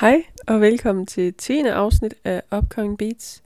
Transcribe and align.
Hej 0.00 0.24
og 0.46 0.60
velkommen 0.60 1.06
til 1.06 1.34
10. 1.34 1.58
afsnit 1.60 2.14
af 2.24 2.42
Upcoming 2.56 2.98
Beats. 2.98 3.42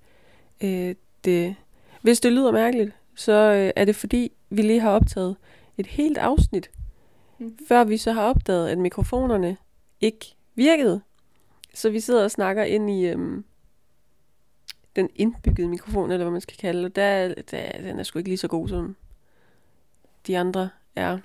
Øh, 0.64 0.94
det, 1.24 1.56
hvis 2.02 2.20
det 2.20 2.32
lyder 2.32 2.52
mærkeligt, 2.52 2.90
så 3.14 3.32
øh, 3.32 3.72
er 3.76 3.84
det 3.84 3.96
fordi, 3.96 4.32
vi 4.50 4.62
lige 4.62 4.80
har 4.80 4.90
optaget 4.90 5.36
et 5.78 5.86
helt 5.86 6.18
afsnit, 6.18 6.70
Mhm. 7.38 7.58
før 7.68 7.84
vi 7.84 7.96
så 7.96 8.12
har 8.12 8.22
opdaget, 8.22 8.68
at 8.68 8.78
mikrofonerne 8.78 9.56
ikke 10.00 10.34
virkede. 10.54 11.00
Så 11.74 11.90
vi 11.90 12.00
sidder 12.00 12.24
og 12.24 12.30
snakker 12.30 12.62
ind 12.64 12.90
i 12.90 13.06
øhm, 13.06 13.44
den 14.96 15.10
indbyggede 15.16 15.68
mikrofon, 15.68 16.10
eller 16.10 16.24
hvad 16.24 16.32
man 16.32 16.40
skal 16.40 16.56
kalde 16.56 16.82
det. 16.84 16.96
Der, 16.96 17.34
der, 17.50 17.72
den 17.82 17.98
er 17.98 18.02
sgu 18.02 18.18
ikke 18.18 18.30
lige 18.30 18.38
så 18.38 18.48
god, 18.48 18.68
som 18.68 18.96
de 20.26 20.38
andre 20.38 20.68
er. 20.96 21.18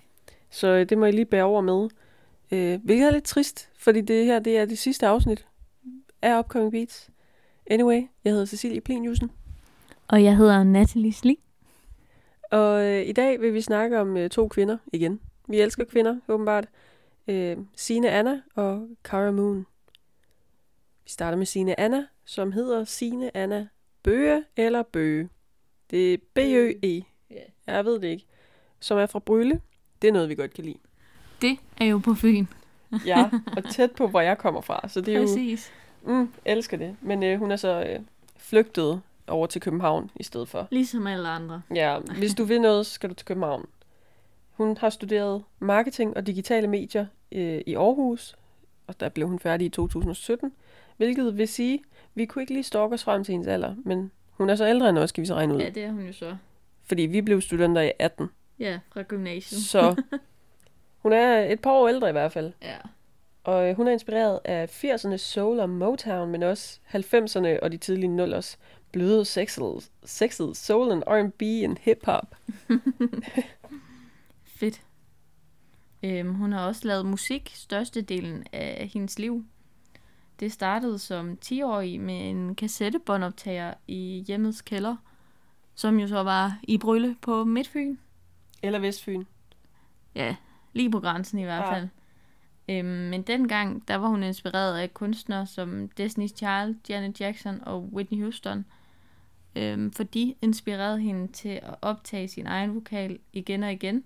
Så 0.50 0.68
øh, 0.68 0.90
det 0.90 0.98
må 0.98 1.06
I 1.06 1.12
lige 1.12 1.26
bære 1.26 1.44
over 1.44 1.62
med. 1.62 1.90
Øh, 2.52 2.80
hvilket 2.84 3.08
er 3.08 3.12
lidt 3.12 3.24
trist, 3.24 3.70
fordi 3.78 4.02
det 4.02 4.26
her 4.26 4.40
det 4.40 4.58
er 4.58 4.66
det 4.66 4.78
sidste 4.78 5.08
afsnit 5.08 5.48
af 6.22 6.40
Upcoming 6.40 6.72
Beats. 6.72 7.10
Anyway, 7.70 8.02
jeg 8.24 8.32
hedder 8.34 8.46
Cecilie 8.46 8.82
Pleniusen, 8.82 9.32
Og 10.08 10.24
jeg 10.24 10.38
hedder 10.38 10.64
Natalie 10.64 11.14
Sli. 11.14 11.40
og 12.52 12.86
øh, 12.86 13.06
i 13.08 13.12
dag 13.12 13.42
vil 13.42 13.54
vi 13.54 13.62
snakke 13.62 14.00
om 14.00 14.18
øh, 14.18 14.30
to 14.30 14.48
kvinder 14.48 14.78
igen. 14.94 15.20
Vi 15.48 15.62
elsker 15.62 15.84
kvinder, 15.86 16.20
åbenbart. 16.28 16.68
Øh, 17.28 17.58
Sine 17.76 18.10
Anna 18.12 18.42
og 18.56 18.88
Cara 19.04 19.32
Moon. 19.32 19.66
Vi 21.04 21.10
starter 21.10 21.38
med 21.38 21.46
Sine 21.46 21.80
Anna, 21.80 22.06
som 22.26 22.52
hedder 22.52 22.84
Sine 22.84 23.38
Anna 23.38 23.68
Bøge 24.04 24.44
eller 24.58 24.84
Bøge. 24.84 25.30
Det 25.92 26.14
er 26.14 26.18
B-Ø-E. 26.34 27.04
Ja. 27.30 27.42
Jeg 27.74 27.86
ved 27.86 28.00
det 28.00 28.08
ikke. 28.08 28.26
Som 28.80 28.98
er 28.98 29.06
fra 29.06 29.20
Brylle. 29.20 29.62
Det 30.02 30.08
er 30.08 30.12
noget, 30.12 30.30
vi 30.30 30.36
godt 30.36 30.54
kan 30.54 30.64
lide. 30.66 30.78
Det 31.42 31.58
er 31.78 31.86
jo 31.86 31.98
på 31.98 32.14
Fyn. 32.14 32.46
Ja, 33.06 33.30
og 33.58 33.70
tæt 33.70 33.92
på, 33.92 34.08
hvor 34.08 34.22
jeg 34.22 34.38
kommer 34.38 34.62
fra. 34.62 34.88
Så 34.88 35.02
det 35.02 35.14
er 35.16 35.20
jo 35.20 35.26
Præcis. 35.26 35.72
Mm, 36.04 36.30
elsker 36.46 36.78
det. 36.78 36.96
Men 37.02 37.24
øh, 37.24 37.40
hun 37.40 37.52
er 37.52 37.56
så 37.56 37.84
øh, 37.84 38.00
flygtet 38.38 39.02
over 39.28 39.48
til 39.48 39.62
København 39.62 40.12
i 40.16 40.24
stedet 40.24 40.50
for. 40.50 40.68
Ligesom 40.72 41.08
alle 41.08 41.30
andre. 41.30 41.62
Ja, 41.76 42.00
hvis 42.18 42.34
du 42.34 42.44
vil 42.44 42.62
noget, 42.62 42.86
så 42.86 42.94
skal 42.94 43.10
du 43.10 43.14
til 43.16 43.26
København. 43.26 43.66
Hun 44.52 44.78
har 44.78 44.90
studeret 44.90 45.44
marketing 45.60 46.18
og 46.18 46.28
digitale 46.28 46.68
medier 46.68 47.06
øh, 47.32 47.62
i 47.66 47.76
Aarhus, 47.76 48.36
og 48.88 49.00
der 49.00 49.10
blev 49.10 49.28
hun 49.28 49.40
færdig 49.40 49.66
i 49.66 49.70
2017. 49.70 50.52
Hvilket 50.98 51.38
vil 51.38 51.48
sige, 51.48 51.80
vi 52.16 52.26
kunne 52.26 52.42
ikke 52.44 52.54
lige 52.54 52.64
stalke 52.64 52.94
os 52.94 53.04
frem 53.04 53.24
til 53.24 53.32
hendes 53.32 53.48
alder, 53.48 53.76
men 53.86 54.12
hun 54.32 54.50
er 54.50 54.56
så 54.56 54.68
ældre 54.68 54.90
end 54.90 54.98
os, 54.98 55.10
skal 55.10 55.22
vi 55.22 55.26
så 55.28 55.36
regne 55.36 55.56
ud. 55.56 55.60
Ja, 55.60 55.70
det 55.70 55.84
er 55.84 55.92
hun 55.92 56.06
jo 56.06 56.14
så. 56.14 56.36
Fordi 56.86 57.02
vi 57.02 57.22
blev 57.22 57.42
studenter 57.42 57.82
i 57.82 57.92
18, 58.00 58.30
Ja, 58.60 58.80
fra 58.94 59.02
gymnasiet. 59.02 59.62
så 59.62 59.96
hun 61.00 61.14
er 61.14 61.40
et 61.40 61.62
par 61.62 61.72
år 61.72 61.88
ældre 61.88 62.10
i 62.10 62.12
hvert 62.12 62.32
fald. 62.32 62.54
Ja. 62.62 62.78
Og 63.44 63.70
øh, 63.70 63.76
hun 63.76 63.88
er 63.88 63.92
inspireret 63.92 64.40
af 64.46 64.84
80'ernes 64.84 65.18
soul 65.18 65.60
og 65.60 65.70
Motown, 65.70 66.32
men 66.32 66.44
også 66.44 66.80
90'erne 66.96 67.64
og 67.64 67.72
de 67.72 67.78
tidlige 67.78 68.08
nullers 68.08 68.60
bløde, 68.92 69.26
sexede, 69.26 69.82
sexede 70.04 70.56
soul 70.56 70.92
and 70.92 71.04
R&B 71.08 71.42
and 71.42 71.78
hip-hop. 71.82 72.36
Fedt. 74.60 74.82
Øhm, 76.04 76.34
hun 76.34 76.52
har 76.52 76.68
også 76.68 76.88
lavet 76.88 77.06
musik 77.06 77.52
størstedelen 77.56 78.44
af 78.54 78.90
hendes 78.94 79.20
liv. 79.20 79.46
Det 80.40 80.52
startede 80.52 81.00
som 81.00 81.38
10-årig 81.46 82.02
med 82.02 82.30
en 82.30 82.56
kassettebåndoptager 82.56 83.74
i 83.88 84.24
hjemmets 84.28 84.62
kælder, 84.62 84.96
som 85.76 86.00
jo 86.00 86.08
så 86.08 86.24
var 86.24 86.60
i 86.64 86.78
Brylle 86.78 87.16
på 87.22 87.44
Midtfyn. 87.44 87.98
Eller 88.64 88.80
Vestfyn. 88.80 89.24
Ja, 90.16 90.36
lige 90.74 90.92
på 90.92 91.00
grænsen 91.00 91.40
i 91.40 91.44
hvert 91.44 91.62
Ja. 91.64 91.74
fald. 91.74 91.88
Øhm, 92.70 92.86
men 92.88 93.22
dengang, 93.22 93.88
der 93.88 93.96
var 93.96 94.08
hun 94.08 94.24
inspireret 94.24 94.78
af 94.78 94.94
kunstnere 94.94 95.46
som 95.46 95.90
Destiny's 96.00 96.36
Child, 96.36 96.76
Janet 96.90 97.22
Jackson 97.22 97.62
og 97.64 97.84
Whitney 97.94 98.22
Houston. 98.22 98.66
Øhm, 99.56 99.92
for 99.92 100.04
de 100.04 100.36
inspirerede 100.42 101.00
hende 101.00 101.28
til 101.32 101.50
at 101.50 101.76
optage 101.82 102.28
sin 102.28 102.48
egen 102.48 102.76
vokal 102.76 103.20
igen 103.34 103.64
og 103.64 103.72
igen. 103.72 104.04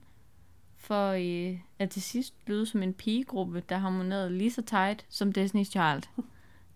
For 0.77 1.09
øh, 1.11 1.59
at 1.79 1.89
til 1.89 2.01
sidst 2.01 2.33
lyde 2.47 2.65
som 2.65 2.83
en 2.83 2.93
pigegruppe, 2.93 3.63
der 3.69 3.77
harmonerede 3.77 4.37
lige 4.37 4.51
så 4.51 4.61
tight 4.61 5.05
som 5.09 5.29
Destiny's 5.37 5.63
Child. 5.63 6.03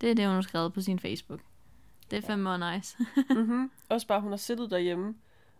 Det 0.01 0.11
er 0.11 0.15
det, 0.15 0.25
hun 0.25 0.35
har 0.35 0.41
skrevet 0.41 0.73
på 0.73 0.81
sin 0.81 0.99
Facebook. 0.99 1.39
Det 2.11 2.17
er 2.17 2.21
fandme 2.27 2.73
nice. 2.75 2.97
mm-hmm. 3.29 3.71
Også 3.89 4.07
bare, 4.07 4.21
hun 4.21 4.31
har 4.31 4.37
siddet 4.37 4.71
derhjemme 4.71 5.15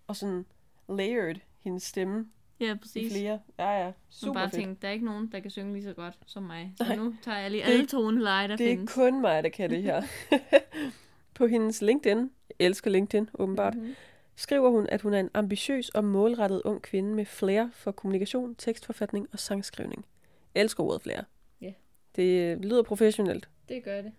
og 0.08 0.16
sådan 0.16 0.46
layered 0.90 1.36
hendes 1.60 1.84
stemme 1.84 2.26
ja, 2.60 2.74
i 2.74 2.78
præcis. 2.78 3.12
flere. 3.14 3.40
Ja, 3.60 3.86
ja. 3.86 3.92
Super 4.10 4.34
bare 4.34 4.50
fedt. 4.50 4.62
tænkt, 4.62 4.82
der 4.82 4.88
er 4.88 4.92
ikke 4.92 5.06
nogen, 5.06 5.32
der 5.32 5.40
kan 5.40 5.52
synge 5.52 5.74
lige 5.74 5.84
så 5.84 5.94
godt 5.94 6.14
som 6.26 6.44
mig. 6.44 6.74
Så 6.78 6.84
Nej. 6.84 6.96
nu 6.96 7.16
tager 7.22 7.38
jeg 7.38 7.52
lige 7.52 7.64
er- 7.64 7.68
alle 7.68 7.86
toneleje, 7.88 8.48
der 8.48 8.56
Det 8.56 8.66
er 8.72 8.76
findes. 8.76 8.94
kun 8.94 9.22
mig, 9.22 9.44
der 9.44 9.50
kan 9.50 9.70
det 9.70 9.84
her. 9.84 10.02
På 11.36 11.48
hendes 11.48 11.82
LinkedIn, 11.82 12.18
jeg 12.60 12.66
elsker 12.66 12.92
LinkedIn 12.92 13.30
åbenbart, 13.34 13.76
Mhm. 13.76 13.96
skriver 14.36 14.70
hun, 14.70 14.88
at 14.90 15.02
hun 15.02 15.14
er 15.14 15.20
en 15.20 15.30
ambitiøs 15.34 15.90
og 15.90 16.04
målrettet 16.04 16.62
ung 16.66 16.82
kvinde 16.82 17.14
med 17.16 17.26
flair 17.26 17.68
for 17.74 17.92
kommunikation, 17.92 18.56
tekstforfatning 18.56 19.28
og 19.34 19.40
sangskrivning. 19.40 20.06
Jeg 20.56 20.62
elsker 20.62 20.84
ordet 20.84 21.02
flair. 21.02 21.22
Ja. 21.62 21.74
Det 22.16 22.24
øh, 22.42 22.60
lyder 22.60 22.84
professionelt. 22.84 23.50
Det 23.70 23.84
gør 23.84 24.02
det. 24.02 24.12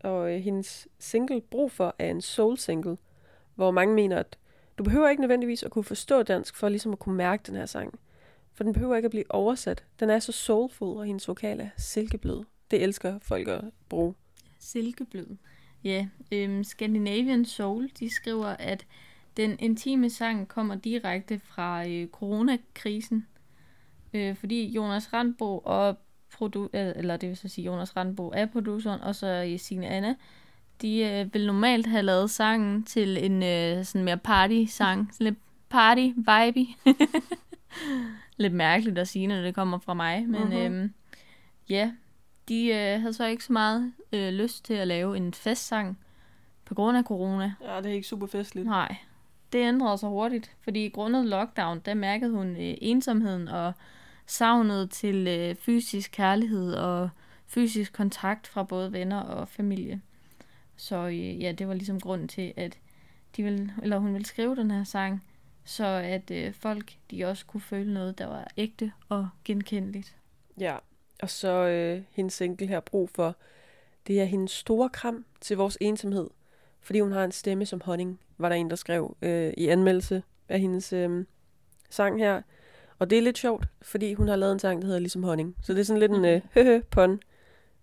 Og 0.00 0.34
øh, 0.34 0.40
hendes 0.40 0.88
single 0.98 1.40
Brug 1.40 1.70
for 1.72 1.94
er 1.98 2.10
en 2.10 2.20
soul 2.20 2.58
single, 2.58 2.96
hvor 3.54 3.70
mange 3.70 3.94
mener, 3.94 4.18
at 4.18 4.38
du 4.78 4.84
behøver 4.84 5.08
ikke 5.08 5.22
nødvendigvis 5.22 5.62
at 5.62 5.70
kunne 5.70 5.84
forstå 5.84 6.22
dansk 6.22 6.56
for 6.56 6.68
ligesom 6.68 6.92
at 6.92 6.98
kunne 6.98 7.16
mærke 7.16 7.42
den 7.46 7.56
her 7.56 7.66
sang. 7.66 7.98
For 8.54 8.64
den 8.64 8.72
behøver 8.72 8.96
ikke 8.96 9.06
at 9.06 9.10
blive 9.10 9.34
oversat. 9.34 9.84
Den 10.00 10.10
er 10.10 10.18
så 10.18 10.32
soulful, 10.32 10.96
og 10.96 11.04
hendes 11.04 11.28
vokal 11.28 11.60
er 11.60 11.68
silkeblød. 11.76 12.44
Det 12.70 12.82
elsker 12.82 13.18
folk 13.18 13.48
at 13.48 13.64
bruge. 13.88 14.14
Silkeblød. 14.58 15.26
Ja, 15.84 16.08
øhm, 16.32 16.64
Scandinavian 16.64 17.44
Soul, 17.44 17.90
de 17.98 18.14
skriver, 18.14 18.46
at 18.46 18.86
den 19.36 19.56
intime 19.58 20.10
sang 20.10 20.48
kommer 20.48 20.74
direkte 20.74 21.38
fra 21.38 21.88
øh, 21.88 22.08
coronakrisen, 22.08 23.26
øh, 24.14 24.36
fordi 24.36 24.66
Jonas 24.66 25.12
Randbo 25.12 25.58
og 25.58 25.98
produ- 26.34 26.68
øh, 26.74 26.92
eller 26.96 27.16
det 27.16 27.28
vil 27.28 27.36
så 27.36 27.48
sige 27.48 27.64
Jonas 27.64 27.96
Randbo 27.96 28.30
er 28.34 28.46
produceren, 28.46 29.00
og 29.00 29.14
så 29.14 29.26
øh, 29.26 29.58
Signe 29.58 29.86
Anna, 29.88 30.14
de 30.82 30.98
øh, 31.00 31.34
vil 31.34 31.46
normalt 31.46 31.86
have 31.86 32.02
lavet 32.02 32.30
sangen 32.30 32.84
til 32.84 33.24
en 33.24 33.42
øh, 33.42 33.84
sådan 33.84 34.04
mere 34.04 34.16
party-sang, 34.16 35.08
sådan 35.12 35.24
lidt 35.24 35.38
party-vibe. 35.74 36.66
lidt 38.36 38.52
mærkeligt 38.52 38.98
at 38.98 39.08
sige, 39.08 39.26
når 39.26 39.42
det 39.42 39.54
kommer 39.54 39.78
fra 39.78 39.94
mig, 39.94 40.28
men 40.28 40.42
Mhm. 40.44 40.52
øhm, 40.52 40.92
ja, 41.68 41.92
de 42.48 42.66
øh, 42.66 43.00
havde 43.00 43.12
så 43.12 43.26
ikke 43.26 43.44
så 43.44 43.52
meget 43.52 43.92
øh, 44.12 44.32
lyst 44.32 44.64
til 44.64 44.74
at 44.74 44.88
lave 44.88 45.16
en 45.16 45.34
festsang 45.34 45.98
på 46.64 46.74
grund 46.74 46.96
af 46.96 47.04
corona. 47.04 47.52
Ja, 47.64 47.76
det 47.76 47.86
er 47.86 47.94
ikke 47.94 48.06
super 48.08 48.26
festligt. 48.26 48.66
Nej, 48.66 48.96
det 49.52 49.58
ændrede 49.68 49.98
sig 49.98 50.08
hurtigt, 50.08 50.50
fordi 50.64 50.88
grundet 50.88 51.26
lockdown, 51.26 51.80
der 51.84 51.94
mærkede 51.94 52.30
hun 52.30 52.48
øh, 52.50 52.74
ensomheden 52.80 53.48
og 53.48 53.72
savnet 54.26 54.90
til 54.90 55.26
øh, 55.28 55.54
fysisk 55.54 56.10
kærlighed 56.12 56.74
og 56.74 57.08
fysisk 57.46 57.92
kontakt 57.92 58.46
fra 58.46 58.62
både 58.62 58.92
venner 58.92 59.20
og 59.20 59.48
familie. 59.48 60.00
Så 60.82 61.06
øh, 61.06 61.42
ja, 61.42 61.52
det 61.52 61.68
var 61.68 61.74
ligesom 61.74 62.00
grunden 62.00 62.28
til, 62.28 62.52
at 62.56 62.78
de 63.36 63.42
ville, 63.42 63.74
eller 63.82 63.98
hun 63.98 64.12
ville 64.12 64.26
skrive 64.26 64.56
den 64.56 64.70
her 64.70 64.84
sang, 64.84 65.24
så 65.64 65.84
at 65.86 66.30
øh, 66.30 66.52
folk 66.52 66.92
de 67.10 67.24
også 67.24 67.46
kunne 67.46 67.60
føle 67.60 67.94
noget, 67.94 68.18
der 68.18 68.26
var 68.26 68.48
ægte 68.56 68.92
og 69.08 69.28
genkendeligt. 69.44 70.16
Ja, 70.60 70.76
og 71.22 71.30
så 71.30 71.48
øh, 71.48 72.02
hendes 72.10 72.34
single 72.34 72.66
her 72.66 72.80
brug 72.80 73.10
for, 73.10 73.36
det 74.06 74.20
er 74.20 74.24
hendes 74.24 74.50
store 74.50 74.88
kram 74.88 75.24
til 75.40 75.56
vores 75.56 75.78
ensomhed. 75.80 76.30
Fordi 76.80 77.00
hun 77.00 77.12
har 77.12 77.24
en 77.24 77.32
stemme 77.32 77.66
som 77.66 77.80
honning, 77.80 78.20
var 78.38 78.48
der 78.48 78.56
en, 78.56 78.70
der 78.70 78.76
skrev 78.76 79.16
øh, 79.22 79.52
i 79.56 79.68
anmeldelse 79.68 80.22
af 80.48 80.60
hendes 80.60 80.92
øh, 80.92 81.24
sang 81.90 82.18
her. 82.18 82.42
Og 82.98 83.10
det 83.10 83.18
er 83.18 83.22
lidt 83.22 83.38
sjovt, 83.38 83.66
fordi 83.82 84.14
hun 84.14 84.28
har 84.28 84.36
lavet 84.36 84.52
en 84.52 84.58
sang, 84.58 84.82
der 84.82 84.86
hedder 84.86 85.00
ligesom 85.00 85.22
honning. 85.22 85.56
Så 85.62 85.72
det 85.72 85.80
er 85.80 85.84
sådan 85.84 86.00
lidt 86.00 86.12
en 86.12 86.24
øh, 86.24 86.40
høhø 86.54 86.80
pun. 86.90 87.20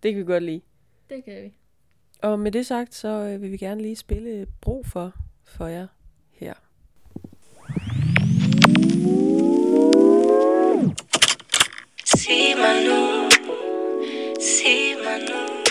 Det 0.04 0.14
kan 0.14 0.20
vi 0.20 0.26
godt 0.26 0.44
lide. 0.44 0.62
Det 1.10 1.24
kan 1.24 1.44
vi. 1.44 1.59
Og 2.22 2.40
med 2.40 2.52
det 2.52 2.66
sagt, 2.66 2.96
så 2.96 3.08
øh, 3.08 3.42
vil 3.42 3.52
vi 3.52 3.58
gerne 3.58 3.82
lige 3.82 3.96
spille 3.96 4.48
brug 4.62 4.86
for, 4.86 5.14
for 5.44 5.68
jer 5.68 5.88
her. 6.32 6.54
Sig 12.06 12.58
mig 12.58 12.84
nu, 12.88 13.30
sig 14.40 14.96
mig 15.04 15.20
nu, 15.30 15.69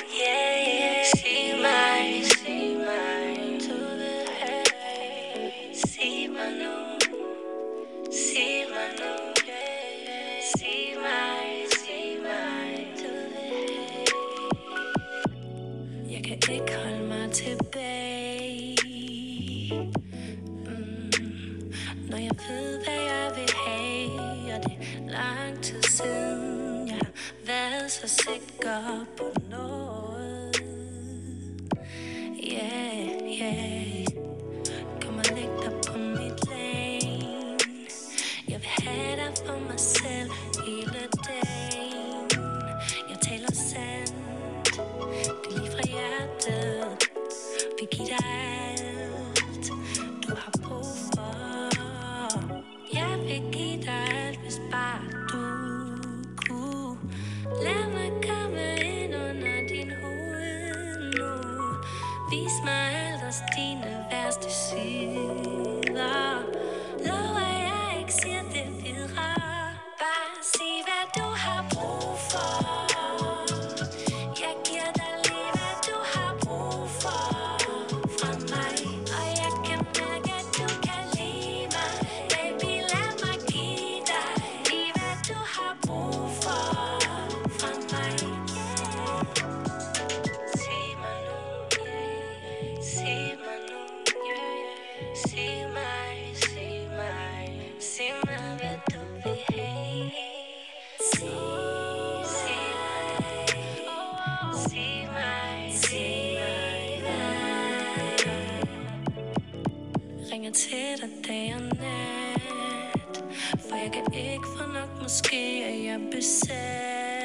Ringer 110.49 110.59
til 110.59 111.00
dig 111.00 111.29
dag 111.29 111.55
og 111.55 111.61
nat. 111.62 113.25
For 113.69 113.77
jeg 113.77 113.91
kan 113.93 114.15
ikke 114.15 114.45
få 114.56 114.73
nok, 114.73 115.03
måske 115.03 115.62
er 115.62 115.93
jeg 115.93 116.00
besat. 116.12 117.18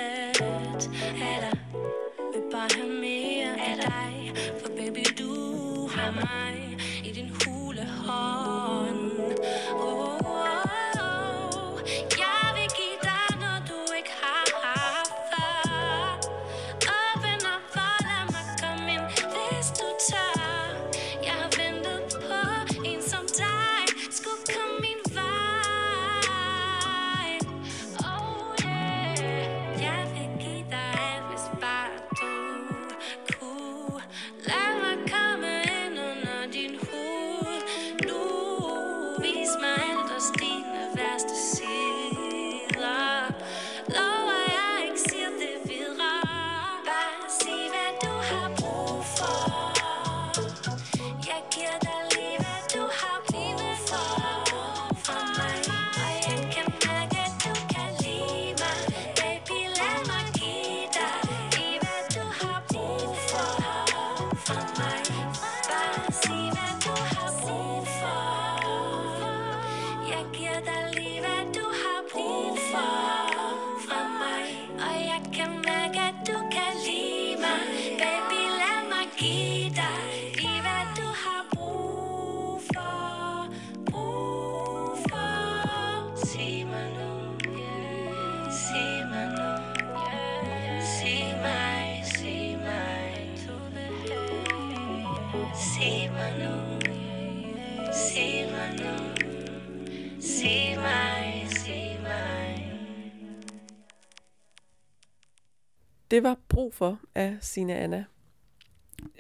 Brug 106.74 106.78
for 106.78 107.00
af 107.16 107.38
Sina 107.42 107.74
Anna. 107.74 108.06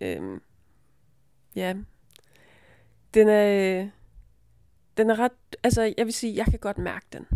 Øhm, 0.02 0.42
ja. 1.56 1.76
Den 3.14 3.28
er, 3.28 3.80
øh, 3.82 3.90
den 4.98 5.10
er 5.10 5.20
ret, 5.20 5.32
altså 5.64 5.94
jeg 5.98 6.06
vil 6.06 6.14
sige, 6.14 6.36
jeg 6.36 6.46
kan 6.46 6.60
godt 6.60 6.78
mærke 6.78 7.06
den. 7.14 7.28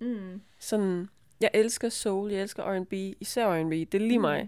Mm. 0.00 0.42
Sådan, 0.58 1.08
jeg 1.40 1.50
elsker 1.54 1.88
soul, 1.88 2.30
jeg 2.32 2.42
elsker 2.42 2.62
R&B, 2.80 2.92
især 3.20 3.46
R&B, 3.62 3.70
det 3.72 3.94
er 3.94 3.98
lige 3.98 4.18
Mm. 4.18 4.22
mig. 4.22 4.38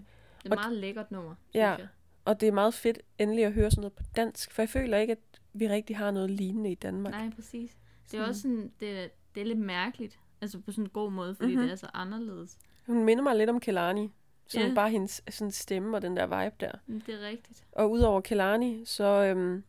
Det 0.43 0.45
er 0.45 0.49
Og- 0.49 0.53
et 0.55 0.59
meget 0.67 0.77
lækkert 0.77 1.11
nummer, 1.11 1.35
synes 1.49 1.55
Ja. 1.63 1.69
jeg. 1.69 1.87
Og 2.25 2.39
det 2.41 2.47
er 2.47 2.51
meget 2.51 2.73
fedt 2.73 2.99
endelig 3.17 3.45
at 3.45 3.53
høre 3.53 3.71
sådan 3.71 3.81
noget 3.81 3.93
på 3.93 4.03
dansk, 4.15 4.51
for 4.51 4.61
jeg 4.61 4.69
føler 4.69 4.97
ikke, 4.97 5.11
at 5.11 5.19
vi 5.53 5.67
rigtig 5.67 5.97
har 5.97 6.11
noget 6.11 6.31
lignende 6.31 6.71
i 6.71 6.75
Danmark. 6.75 7.13
Nej, 7.13 7.29
præcis. 7.35 7.71
Det 7.71 7.77
er 8.03 8.07
Sådan. 8.17 8.29
også 8.29 8.41
sådan, 8.41 8.71
det, 8.79 8.99
er- 9.03 9.07
det 9.35 9.41
er 9.41 9.45
lidt 9.45 9.59
mærkeligt. 9.59 10.19
Altså 10.41 10.59
på 10.59 10.71
sådan 10.71 10.83
en 10.83 10.89
god 10.89 11.11
måde, 11.11 11.35
fordi 11.35 11.47
Mhm. 11.47 11.53
mm-hmm. 11.55 11.67
det 11.67 11.71
er 11.73 11.75
så 11.77 11.89
anderledes. 11.93 12.57
Hun 12.85 13.03
minder 13.05 13.23
mig 13.23 13.35
lidt 13.35 13.49
om 13.49 13.59
Kelani. 13.59 14.11
Sådan 14.51 14.67
Ja. 14.67 14.73
bare 14.73 14.89
hendes 14.89 15.21
sådan 15.29 15.51
stemme 15.51 15.97
og 15.97 16.01
den 16.01 16.17
der 16.17 16.25
vibe 16.43 16.55
der. 16.59 16.71
Men 16.87 17.03
Det 17.05 17.13
er 17.23 17.27
rigtigt. 17.27 17.63
Og 17.71 17.91
udover 17.91 18.21
Kelani, 18.21 18.81
så 18.85 19.03
øhm, 19.03 19.63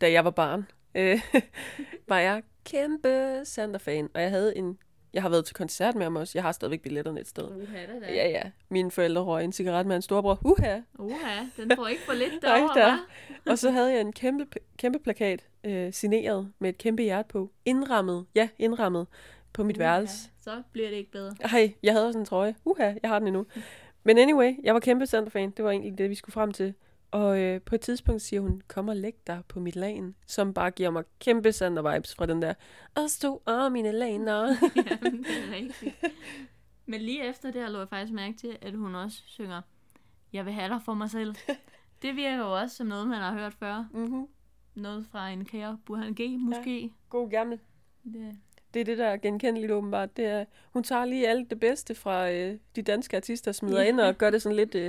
da 0.00 0.12
jeg 0.12 0.24
var 0.24 0.30
barn, 0.30 0.66
øh, 0.94 1.20
var 2.08 2.18
jeg 2.18 2.42
kæmpe 2.64 3.40
Sander-fan. 3.44 4.08
Og 4.14 4.22
jeg 4.22 4.30
havde 4.30 4.56
en... 4.56 4.78
Jeg 5.12 5.22
har 5.22 5.28
været 5.28 5.44
til 5.44 5.54
koncert 5.56 5.94
med 5.94 6.02
ham 6.02 6.16
også. 6.16 6.32
Jeg 6.34 6.42
har 6.42 6.52
stadigvæk 6.52 6.82
billetterne 6.82 7.20
et 7.20 7.28
sted. 7.28 7.44
Uha, 7.44 7.86
da, 7.86 8.00
da. 8.06 8.14
Ja, 8.14 8.28
ja. 8.28 8.42
Mine 8.68 8.90
forældre 8.90 9.22
røg 9.22 9.44
en 9.44 9.52
cigaret 9.52 9.86
med 9.86 9.96
en 9.96 10.02
storbror. 10.02 10.38
Uha! 10.44 10.80
Uha, 10.98 11.40
den 11.56 11.72
får 11.76 11.86
ikke 11.86 12.02
for 12.02 12.12
lidt 12.12 12.32
Nej, 12.42 12.56
derovre, 12.56 12.80
der. 12.80 12.96
hva'? 12.96 13.50
Og 13.50 13.58
så 13.58 13.70
havde 13.70 13.92
jeg 13.92 14.00
en 14.00 14.12
kæmpe, 14.12 14.46
kæmpe 14.76 14.98
plakat, 14.98 15.46
øh, 15.64 15.92
signeret 15.92 16.52
med 16.58 16.68
et 16.68 16.78
kæmpe 16.78 17.02
hjerte 17.02 17.28
på. 17.28 17.50
Indrammet. 17.64 18.26
Ja, 18.34 18.48
indrammet 18.58 19.06
på 19.52 19.64
mit 19.64 19.76
Uha, 19.76 19.86
værelse. 19.86 20.30
Så 20.40 20.62
bliver 20.72 20.88
det 20.88 20.96
ikke 20.96 21.10
bedre. 21.10 21.34
Ej, 21.40 21.72
jeg 21.82 21.92
havde 21.92 22.06
også 22.06 22.18
en 22.18 22.24
trøje. 22.24 22.54
Uha, 22.64 22.92
jeg 23.02 23.10
har 23.10 23.18
den 23.18 23.28
endnu. 23.28 23.46
Men 24.08 24.18
anyway, 24.18 24.54
jeg 24.62 24.74
var 24.74 24.80
kæmpe 24.80 25.06
Sander-fan. 25.06 25.50
Det 25.50 25.64
var 25.64 25.70
egentlig 25.70 25.98
det, 25.98 26.10
vi 26.10 26.14
skulle 26.14 26.32
frem 26.32 26.52
til. 26.52 26.74
Og 27.10 27.40
øh, 27.40 27.60
på 27.60 27.74
et 27.74 27.80
tidspunkt 27.80 28.22
siger 28.22 28.40
hun, 28.40 28.62
kom 28.68 28.88
og 28.88 28.96
læg 28.96 29.14
dig 29.26 29.42
på 29.48 29.60
mit 29.60 29.76
lagen, 29.76 30.14
som 30.26 30.54
bare 30.54 30.70
giver 30.70 30.90
mig 30.90 31.04
kæmpe 31.20 31.52
Sander-vibes 31.52 32.14
fra 32.14 32.26
den 32.26 32.42
der, 32.42 32.54
og 32.94 33.10
stå 33.10 33.42
og 33.46 33.72
mine 33.72 33.92
laner. 33.92 34.46
Jamen, 34.90 35.24
det 35.24 35.30
er 35.30 35.52
rigtigt. 35.56 35.94
Men 36.86 37.00
lige 37.00 37.24
efter 37.28 37.50
det 37.50 37.60
her 37.60 37.68
lå 37.70 37.78
jeg 37.78 37.88
faktisk 37.88 38.12
mærke 38.12 38.36
til, 38.36 38.58
at 38.60 38.74
hun 38.74 38.94
også 38.94 39.22
synger, 39.26 39.62
jeg 40.32 40.44
vil 40.44 40.52
have 40.52 40.68
dig 40.68 40.82
for 40.84 40.94
mig 40.94 41.10
selv. 41.10 41.34
Det 42.02 42.16
virker 42.16 42.36
jo 42.38 42.60
også 42.60 42.76
som 42.76 42.86
noget, 42.86 43.08
man 43.08 43.18
har 43.18 43.32
hørt 43.32 43.54
før. 43.54 43.84
mm-hmm. 43.92 44.26
Noget 44.74 45.06
fra 45.12 45.28
en 45.28 45.44
kære 45.44 45.78
Burhan 45.84 46.14
G, 46.14 46.20
måske. 46.40 46.92
God 47.08 47.30
gammel. 47.30 47.60
Det, 48.04 48.38
Det 48.74 48.80
er 48.80 48.84
det, 48.84 48.98
der 48.98 49.06
er 49.06 49.16
genkendeligt 49.16 49.72
åbenbart. 49.72 50.16
Det 50.16 50.24
er, 50.24 50.44
hun 50.72 50.82
tager 50.82 51.04
lige 51.04 51.28
alt 51.28 51.50
det 51.50 51.60
bedste 51.60 51.94
fra 51.94 52.30
øh, 52.30 52.58
de 52.76 52.82
danske 52.82 53.16
artister, 53.16 53.52
smider 53.52 53.82
Ja. 53.82 53.88
ind 53.88 54.00
og 54.00 54.18
gør 54.18 54.30
det 54.30 54.42
sådan 54.42 54.56
lidt... 54.56 54.74
Øh, 54.74 54.84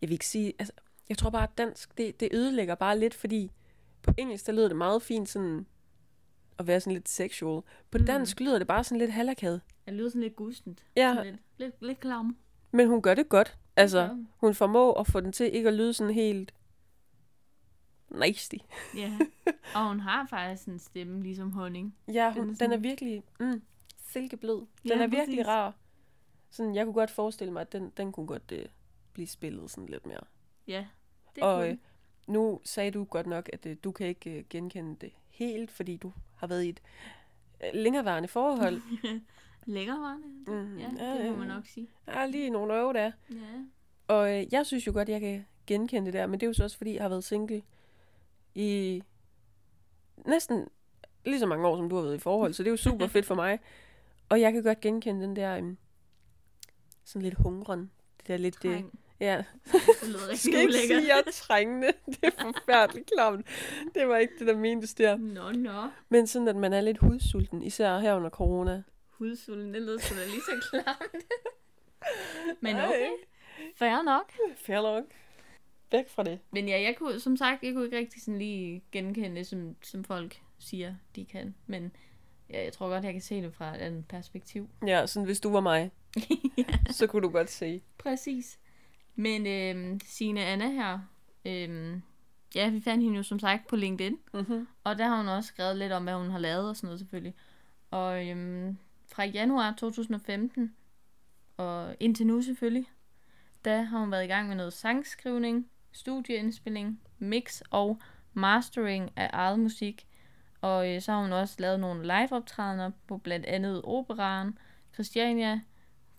jeg 0.00 0.08
vil 0.08 0.12
ikke 0.12 0.26
sige... 0.26 0.52
Altså, 0.58 0.72
jeg 1.08 1.18
tror 1.18 1.30
bare, 1.30 1.42
at 1.42 1.58
dansk, 1.58 1.98
det, 1.98 2.20
det 2.20 2.28
ødelægger 2.32 2.74
bare 2.74 2.98
lidt, 2.98 3.14
fordi 3.14 3.50
på 4.02 4.12
engelsk, 4.18 4.46
der 4.46 4.52
lyder 4.52 4.68
det 4.68 4.76
meget 4.76 5.02
fint 5.02 5.28
sådan 5.28 5.66
at 6.58 6.66
være 6.66 6.80
sådan 6.80 6.92
lidt 6.92 7.08
sexual. 7.08 7.62
På 7.90 7.98
Mm. 7.98 8.06
dansk 8.06 8.40
lyder 8.40 8.58
det 8.58 8.66
bare 8.66 8.84
sådan 8.84 8.98
lidt 8.98 9.10
halakade. 9.10 9.60
jeg 9.86 9.94
lyder 9.94 10.08
sådan 10.08 10.22
lidt 10.22 10.36
gustent. 10.36 10.84
Ja. 10.96 11.14
Sådan 11.16 11.26
lidt, 11.32 11.40
lidt, 11.58 11.74
lidt 11.82 12.00
klam. 12.00 12.36
Men 12.72 12.86
hun 12.88 13.02
gør 13.02 13.14
det 13.14 13.28
godt. 13.28 13.58
Altså, 13.76 14.16
hun 14.36 14.54
formår 14.54 15.00
at 15.00 15.06
få 15.06 15.20
den 15.20 15.32
til 15.32 15.54
ikke 15.56 15.68
at 15.68 15.74
lyde 15.74 15.92
sådan 15.92 16.14
helt 16.14 16.54
nasty. 18.10 18.54
Ja. 18.96 19.18
Og 19.74 19.88
hun 19.88 20.00
har 20.00 20.26
faktisk 20.26 20.68
en 20.68 20.78
stemme 20.78 21.22
ligesom 21.22 21.52
honning. 21.52 21.96
Ja, 22.08 22.32
Den 22.34 22.40
hun, 22.42 22.42
er 22.42 22.44
den 22.44 22.50
er 22.52 22.54
sådan- 22.56 22.82
virkelig 22.82 23.22
mm, 23.40 23.62
silkeblød. 24.08 24.58
Den 24.58 24.66
Ja, 24.84 24.94
er 25.02 25.06
virkelig 25.06 25.36
præcis. 25.38 25.46
rar. 25.48 25.74
Sådan, 26.50 26.74
jeg 26.74 26.84
kunne 26.84 26.94
godt 26.94 27.10
forestille 27.10 27.52
mig, 27.52 27.60
at 27.60 27.72
den, 27.72 27.92
den 27.96 28.12
kunne 28.12 28.26
godt 28.26 28.52
øh, 28.52 28.64
blive 29.12 29.26
spillet 29.26 29.70
sådan 29.70 29.86
lidt 29.88 30.06
mere. 30.06 30.20
Ja, 30.66 30.86
det 31.34 31.42
Og, 31.42 31.54
kunne 31.56 31.64
øh, 31.64 31.70
den. 31.70 31.80
nu 32.26 32.60
sagde 32.64 32.90
du 32.90 33.04
godt 33.04 33.26
nok, 33.26 33.50
at 33.52 33.66
øh, 33.66 33.76
du 33.84 33.92
kan 33.92 34.06
ikke 34.06 34.30
øh, 34.38 34.44
genkende 34.50 34.96
det 35.00 35.12
helt, 35.28 35.70
fordi 35.70 35.96
du 35.96 36.12
har 36.36 36.46
været 36.46 36.64
i 36.64 36.68
et 36.68 36.80
øh, 37.64 37.70
længerevarende 37.74 38.28
forhold. 38.28 38.80
Længerevarende? 39.66 40.26
Mhm, 40.46 40.78
Ja, 40.78 40.90
ja, 40.98 41.22
det 41.22 41.30
må 41.30 41.36
man 41.36 41.48
nok 41.48 41.66
sige. 41.66 41.88
Er 42.06 42.26
lige 42.26 42.50
nogle 42.50 42.74
år 42.82 42.92
der. 42.92 43.12
Ja. 43.30 43.36
Og 44.08 44.38
øh, 44.38 44.52
jeg 44.52 44.66
synes 44.66 44.86
jo 44.86 44.92
godt, 44.92 45.08
jeg 45.08 45.20
kan 45.20 45.46
genkende 45.66 46.06
det 46.06 46.14
der, 46.14 46.26
men 46.26 46.40
det 46.40 46.46
er 46.46 46.48
jo 46.48 46.52
så 46.54 46.64
også, 46.64 46.76
fordi 46.78 46.94
jeg 46.94 47.02
har 47.02 47.08
været 47.08 47.24
single 47.24 47.62
i 48.54 49.02
næsten 50.26 50.68
lige 51.24 51.38
så 51.38 51.46
mange 51.46 51.68
år, 51.68 51.76
som 51.76 51.88
du 51.88 51.96
har 51.96 52.02
været 52.02 52.14
i 52.14 52.18
forhold, 52.18 52.52
så 52.52 52.62
det 52.62 52.68
er 52.68 52.72
jo 52.72 52.76
super 52.76 53.06
fedt 53.14 53.26
for 53.26 53.34
mig. 53.34 53.58
Og 54.28 54.40
jeg 54.40 54.52
kan 54.52 54.62
godt 54.62 54.80
genkende 54.80 55.22
den 55.26 55.36
der 55.36 55.56
øhm, 55.56 55.78
sådan 57.04 57.22
lidt 57.22 57.34
hungren. 57.34 57.90
Det 58.18 58.28
der 58.28 58.36
lidt... 58.36 58.64
Øh, 58.64 58.72
Træng. 58.72 58.98
ja, 59.20 59.44
Det 59.72 60.08
lyder 60.08 60.28
rigtig 60.28 60.38
skal 60.38 60.60
ikke 60.60 60.72
sige, 60.72 61.08
jeg 61.08 61.22
er 61.26 61.30
trængende. 61.32 61.86
Det 62.06 62.18
er 62.22 62.30
forfærdeligt 62.42 63.10
klamt. 63.16 63.46
Det 63.94 64.08
var 64.08 64.16
ikke 64.16 64.32
det, 64.38 64.46
der 64.46 64.56
mentes 64.56 64.94
der. 64.94 65.16
Nå, 65.16 65.52
nå. 65.52 65.88
Men 66.08 66.26
sådan, 66.26 66.48
at 66.48 66.56
man 66.56 66.72
er 66.72 66.80
lidt 66.80 66.98
hudsulten, 66.98 67.62
især 67.62 67.98
her 67.98 68.14
under 68.14 68.30
corona. 68.30 68.82
Hudsulden, 69.10 69.74
det 69.74 69.82
lyder 69.82 69.98
sgu 69.98 70.14
da 70.14 70.24
lige 70.24 70.40
så 70.40 70.68
klamt. 70.70 71.24
Men 72.60 72.76
okay, 72.76 73.10
fair 73.76 74.02
nok. 74.02 74.32
Fair 74.56 74.82
nok. 74.82 75.04
Væk 75.92 76.08
fra 76.08 76.22
det. 76.22 76.38
Men 76.50 76.68
ja, 76.68 76.82
jeg 76.82 76.96
kunne, 76.98 77.20
som 77.20 77.36
sagt, 77.36 77.62
jeg 77.62 77.74
kunne 77.74 77.84
ikke 77.84 77.98
rigtig 77.98 78.22
sådan 78.22 78.38
lige 78.38 78.82
genkende 78.92 79.36
det, 79.36 79.46
som, 79.46 79.76
som 79.82 80.04
folk 80.04 80.40
siger, 80.58 80.94
de 81.16 81.24
kan. 81.24 81.54
Men 81.66 81.92
ja, 82.50 82.64
jeg 82.64 82.72
tror 82.72 82.88
godt, 82.88 83.04
jeg 83.04 83.12
kan 83.12 83.22
se 83.22 83.42
det 83.42 83.54
fra 83.54 83.74
et 83.74 83.80
andet 83.80 84.06
perspektiv. 84.08 84.68
Ja, 84.86 85.06
sådan 85.06 85.26
hvis 85.26 85.40
du 85.40 85.52
var 85.52 85.60
mig, 85.60 85.90
så 86.90 87.06
kunne 87.06 87.22
du 87.22 87.28
godt 87.28 87.50
se. 87.50 87.82
Præcis. 87.98 88.58
Men 89.14 89.46
øhm, 89.46 90.00
Signe 90.04 90.44
Anna 90.44 90.70
her, 90.70 90.98
øhm, 91.44 92.02
ja, 92.54 92.70
vi 92.70 92.80
fandt 92.80 93.04
hende 93.04 93.16
jo 93.16 93.22
som 93.22 93.38
sagt 93.38 93.66
på 93.66 93.76
LinkedIn. 93.76 94.18
Mm-hmm. 94.34 94.68
Og 94.84 94.98
der 94.98 95.08
har 95.08 95.16
hun 95.16 95.28
også 95.28 95.48
skrevet 95.48 95.76
lidt 95.76 95.92
om, 95.92 96.02
hvad 96.02 96.14
hun 96.14 96.30
har 96.30 96.38
lavet 96.38 96.68
og 96.68 96.76
sådan 96.76 96.86
noget 96.86 96.98
selvfølgelig. 96.98 97.34
Og 97.90 98.28
øhm, 98.28 98.76
fra 99.06 99.24
januar 99.24 99.74
2015 99.78 100.74
og 101.56 101.96
indtil 102.00 102.26
nu 102.26 102.42
selvfølgelig, 102.42 102.86
der 103.64 103.82
har 103.82 103.98
hun 103.98 104.10
været 104.10 104.24
i 104.24 104.26
gang 104.26 104.48
med 104.48 104.56
noget 104.56 104.72
sangskrivning, 104.72 105.70
studieindspilning, 105.92 107.00
mix 107.18 107.60
og 107.70 107.98
mastering 108.34 109.10
af 109.16 109.30
eget 109.32 109.58
musik. 109.58 110.06
Og 110.60 110.94
øh, 110.94 111.00
så 111.00 111.12
har 111.12 111.20
hun 111.20 111.32
også 111.32 111.56
lavet 111.58 111.80
nogle 111.80 112.02
liveoptrædener 112.02 112.90
på 113.06 113.18
blandt 113.18 113.46
andet 113.46 113.82
Operaren, 113.84 114.58
Christiania, 114.94 115.60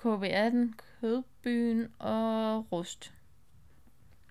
KB18, 0.06 0.56
Kødbyen 0.78 1.88
og 2.00 2.72
Rust. 2.72 3.14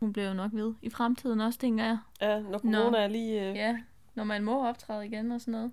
Hun 0.01 0.13
bliver 0.13 0.29
jo 0.29 0.35
nok 0.35 0.51
ved 0.55 0.75
i 0.83 0.91
fremtiden 0.91 1.41
også, 1.41 1.59
tænker 1.59 1.85
jeg. 1.85 1.99
Ja, 2.21 2.41
når 2.41 2.59
corona 2.59 2.99
er 2.99 3.09
lige... 3.09 3.51
Øh... 3.51 3.57
Ja, 3.57 3.79
når 4.15 4.25
man 4.25 4.45
må 4.45 4.69
optræde 4.69 5.07
igen 5.07 5.33
og 5.33 5.41
sådan 5.41 5.53
noget. 5.53 5.73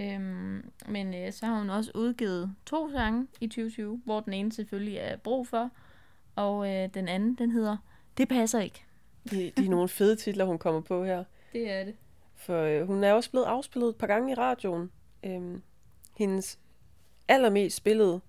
Øhm, 0.00 0.70
men 0.88 1.14
øh, 1.14 1.32
så 1.32 1.46
har 1.46 1.58
hun 1.58 1.70
også 1.70 1.90
udgivet 1.94 2.54
to 2.66 2.90
sange 2.90 3.26
i 3.40 3.46
2020, 3.46 4.00
hvor 4.04 4.20
den 4.20 4.32
ene 4.32 4.52
selvfølgelig 4.52 4.96
er 4.96 5.16
brug 5.16 5.46
for, 5.46 5.70
og 6.36 6.74
øh, 6.74 6.88
den 6.94 7.08
anden, 7.08 7.34
den 7.34 7.50
hedder 7.50 7.76
Det 8.16 8.28
passer 8.28 8.60
ikke. 8.60 8.84
De, 9.30 9.52
de 9.56 9.64
er 9.64 9.70
nogle 9.70 9.88
fede 9.88 10.16
titler, 10.16 10.44
hun 10.44 10.58
kommer 10.58 10.80
på 10.80 11.04
her. 11.04 11.24
Det 11.52 11.70
er 11.70 11.84
det. 11.84 11.94
For 12.34 12.60
øh, 12.62 12.86
hun 12.86 13.04
er 13.04 13.12
også 13.12 13.30
blevet 13.30 13.46
afspillet 13.46 13.88
et 13.88 13.96
par 13.96 14.06
gange 14.06 14.32
i 14.32 14.34
radioen. 14.34 14.90
Øhm, 15.22 15.62
hendes 16.16 16.58
allermest 17.28 17.76
spillede 17.76 18.20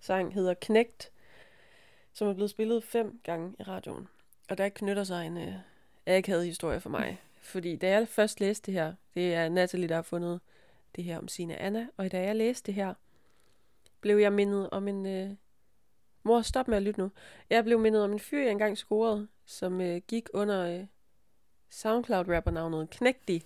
sang 0.00 0.34
hedder 0.34 0.54
Knægt, 0.54 1.10
som 2.12 2.28
er 2.28 2.34
blevet 2.34 2.50
spillet 2.50 2.84
fem 2.84 3.20
gange 3.24 3.54
i 3.60 3.62
radioen. 3.62 4.08
Og 4.48 4.58
der 4.58 4.68
knytter 4.68 5.04
sig 5.04 5.26
en 5.26 5.36
øh, 5.36 5.54
akavet 6.06 6.44
historie 6.44 6.80
for 6.80 6.90
mig. 6.90 7.20
Fordi 7.40 7.76
da 7.76 7.88
jeg 7.88 8.08
først 8.08 8.40
læste 8.40 8.66
det 8.66 8.74
her, 8.74 8.94
det 9.14 9.34
er 9.34 9.48
Natalie, 9.48 9.88
der 9.88 9.94
har 9.94 10.02
fundet 10.02 10.40
det 10.96 11.04
her 11.04 11.18
om 11.18 11.28
Sina 11.28 11.56
Anna, 11.58 11.86
og 11.96 12.12
da 12.12 12.22
jeg 12.22 12.36
læste 12.36 12.66
det 12.66 12.74
her, 12.74 12.94
blev 14.00 14.18
jeg 14.18 14.32
mindet 14.32 14.70
om 14.70 14.88
en... 14.88 15.06
Øh, 15.06 15.30
mor, 16.28 16.42
stop 16.42 16.68
med 16.68 16.76
at 16.76 16.82
lytte 16.82 17.00
nu. 17.00 17.10
Jeg 17.50 17.64
blev 17.64 17.78
mindet 17.78 18.04
om 18.04 18.12
en 18.12 18.20
fyr, 18.20 18.42
jeg 18.42 18.50
engang 18.50 18.78
scorede, 18.78 19.28
som 19.46 19.80
øh, 19.80 20.00
gik 20.08 20.28
under 20.34 20.78
øh, 20.78 20.86
SoundCloud-rapper-navnet 21.70 22.90
Knægtig. 22.90 23.42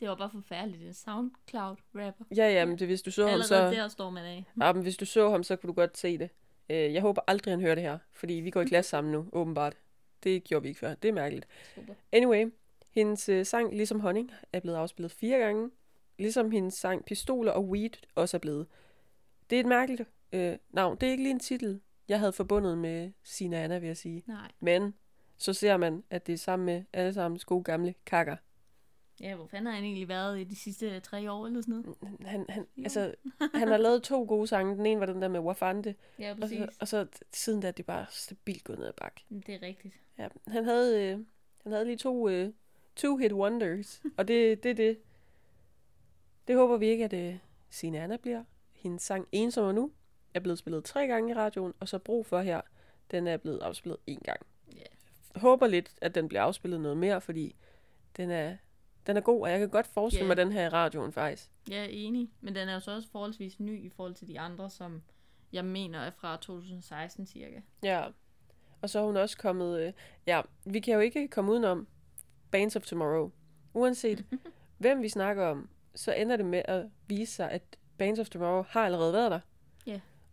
Det 0.00 0.08
var 0.08 0.14
bare 0.14 0.30
forfærdeligt. 0.30 0.82
En 0.82 0.94
SoundCloud-rapper. 0.94 2.24
Ja, 2.36 2.48
ja, 2.50 2.64
men 2.64 2.78
det, 2.78 2.86
hvis 2.86 3.02
du 3.02 3.10
så 3.10 3.22
ham, 3.22 3.32
Allerede 3.32 3.74
så... 3.74 3.82
der 3.82 3.88
står 3.88 4.10
man 4.10 4.24
af. 4.24 4.44
Ja, 4.60 4.72
men 4.72 4.82
hvis 4.82 4.96
du 4.96 5.04
så 5.04 5.30
ham, 5.30 5.42
så 5.42 5.56
kunne 5.56 5.68
du 5.68 5.72
godt 5.72 5.98
se 5.98 6.18
det. 6.18 6.30
Øh, 6.70 6.94
Jeg 6.94 7.02
håber 7.02 7.22
aldrig, 7.26 7.52
han 7.52 7.60
hører 7.60 7.74
det 7.74 7.84
her, 7.84 7.98
fordi 8.12 8.34
vi 8.34 8.50
går 8.50 8.60
i 8.60 8.64
klasse 8.64 8.88
sammen 8.90 9.12
nu, 9.12 9.26
åbenbart. 9.32 9.76
Det 10.24 10.44
gjorde 10.44 10.62
vi 10.62 10.68
ikke 10.68 10.80
før. 10.80 10.94
Det 10.94 11.08
er 11.08 11.12
mærkeligt. 11.12 11.46
Super. 11.74 11.94
Anyway, 12.12 12.46
hendes 12.90 13.28
øh, 13.28 13.46
sang 13.46 13.74
Ligesom 13.76 14.00
Honning 14.00 14.32
er 14.52 14.60
blevet 14.60 14.76
afspillet 14.76 15.12
fire 15.12 15.38
gange. 15.38 15.70
Ligesom 16.18 16.50
hendes 16.50 16.74
sang 16.74 17.04
Pistoler 17.04 17.52
og 17.52 17.68
Weed 17.68 17.90
også 18.14 18.36
er 18.36 18.38
blevet. 18.38 18.66
Det 19.50 19.56
er 19.56 19.60
et 19.60 19.66
mærkeligt 19.66 20.02
øh, 20.32 20.58
navn. 20.70 20.96
Det 21.00 21.06
er 21.06 21.10
ikke 21.10 21.22
lige 21.22 21.30
en 21.32 21.38
titel, 21.40 21.80
jeg 22.08 22.18
havde 22.18 22.32
forbundet 22.32 22.78
med 22.78 23.12
Sina 23.22 23.62
Anna, 23.64 23.78
vil 23.78 23.86
jeg 23.86 23.96
sige. 23.96 24.22
Nej. 24.26 24.50
Men 24.60 24.94
så 25.38 25.52
ser 25.52 25.76
man, 25.76 26.04
at 26.10 26.26
det 26.26 26.32
er 26.32 26.36
sammen 26.36 26.66
med 26.66 26.84
alle 26.92 27.14
sammen 27.14 27.40
gode 27.46 27.64
gamle 27.64 27.94
kakker. 28.06 28.36
Ja, 29.20 29.34
hvor 29.36 29.46
fanden 29.46 29.66
har 29.66 29.74
han 29.74 29.84
egentlig 29.84 30.08
været 30.08 30.40
i 30.40 30.44
de 30.44 30.56
sidste 30.56 31.00
tre 31.00 31.32
år 31.32 31.46
eller 31.46 31.60
sådan 31.60 31.74
noget? 31.74 32.18
Han, 32.26 32.46
han, 32.48 32.66
Jo. 32.76 32.82
altså, 32.82 33.14
han 33.54 33.68
har 33.68 33.76
lavet 33.76 34.02
to 34.02 34.24
gode 34.24 34.46
sange. 34.46 34.76
Den 34.76 34.86
ene 34.86 35.00
var 35.00 35.06
den 35.06 35.22
der 35.22 35.28
med 35.28 35.40
Wafande, 35.40 35.94
Ja, 36.18 36.30
og 36.32 36.38
præcis. 36.38 36.58
så, 36.58 36.68
og 36.80 36.88
så 36.88 37.06
siden 37.32 37.60
da 37.60 37.68
er 37.68 37.72
det 37.72 37.86
bare 37.86 38.06
stabilt 38.10 38.64
gået 38.64 38.78
ned 38.78 38.86
ad 38.86 38.92
bakke. 38.92 39.24
Det 39.46 39.54
er 39.54 39.62
rigtigt. 39.62 39.94
Ja, 40.18 40.28
han 40.46 40.64
havde, 40.64 41.04
øh, 41.12 41.18
han 41.62 41.72
havde 41.72 41.84
lige 41.84 41.96
to 41.96 42.28
øh, 42.28 42.52
two 42.96 43.16
hit 43.16 43.32
wonders, 43.32 44.02
og 44.16 44.28
det 44.28 44.62
det, 44.62 44.70
er 44.70 44.74
det. 44.74 44.98
Det 46.48 46.56
håber 46.56 46.76
vi 46.76 46.86
ikke, 46.86 47.04
at 47.04 47.12
øh, 47.12 47.36
Signe 47.70 48.00
Anna 48.00 48.16
bliver. 48.16 48.44
Hendes 48.72 49.02
sang 49.02 49.28
Ensom 49.32 49.74
nu 49.74 49.92
er 50.34 50.40
blevet 50.40 50.58
spillet 50.58 50.84
tre 50.84 51.06
gange 51.06 51.30
i 51.30 51.34
radioen, 51.34 51.74
og 51.80 51.88
så 51.88 51.98
brug 51.98 52.26
for 52.26 52.40
her, 52.40 52.60
den 53.10 53.26
er 53.26 53.36
blevet 53.36 53.58
afspillet 53.60 53.98
én 54.10 54.18
gang. 54.24 54.40
Ja. 54.76 54.82
Håber 55.40 55.66
lidt, 55.66 55.94
at 56.00 56.14
den 56.14 56.28
bliver 56.28 56.42
afspillet 56.42 56.80
noget 56.80 56.96
mere, 56.96 57.20
fordi 57.20 57.56
den 58.16 58.30
er, 58.30 58.56
den 59.06 59.16
er 59.16 59.20
god, 59.20 59.42
og 59.42 59.50
jeg 59.50 59.58
kan 59.58 59.68
godt 59.68 59.86
forestille 59.86 60.24
Ja. 60.24 60.28
mig 60.28 60.36
den 60.36 60.52
her 60.52 60.64
i 60.66 60.68
radioen 60.68 61.12
faktisk. 61.12 61.50
Jeg 61.70 61.78
er 61.78 61.88
enig, 61.90 62.30
men 62.40 62.54
den 62.54 62.68
er 62.68 62.74
jo 62.74 62.80
så 62.80 62.94
også 62.94 63.08
forholdsvis 63.12 63.60
ny 63.60 63.84
i 63.86 63.88
forhold 63.88 64.14
til 64.14 64.28
de 64.28 64.40
andre, 64.40 64.70
som 64.70 65.02
jeg 65.52 65.64
mener 65.64 65.98
er 66.00 66.10
fra 66.10 66.36
2016 66.36 67.26
cirka. 67.26 67.60
Ja, 67.82 68.04
og 68.82 68.90
så 68.90 68.98
er 68.98 69.04
hun 69.06 69.16
også 69.16 69.38
kommet... 69.38 69.80
Øh, 69.80 69.92
ja, 70.26 70.40
vi 70.64 70.80
kan 70.80 70.94
jo 70.94 71.00
ikke 71.00 71.28
komme 71.28 71.52
udenom 71.52 71.86
Bands 72.50 72.76
of 72.76 72.82
Tomorrow. 72.82 73.30
Uanset 73.74 74.24
hvem 74.78 75.02
vi 75.02 75.08
snakker 75.08 75.46
om, 75.46 75.68
så 75.94 76.12
ender 76.12 76.36
det 76.36 76.46
med 76.46 76.62
at 76.64 76.86
vise 77.06 77.34
sig, 77.34 77.50
at 77.50 77.62
Bands 77.98 78.18
of 78.18 78.28
Tomorrow 78.28 78.64
har 78.68 78.84
allerede 78.84 79.12
været 79.12 79.30
der. 79.30 79.40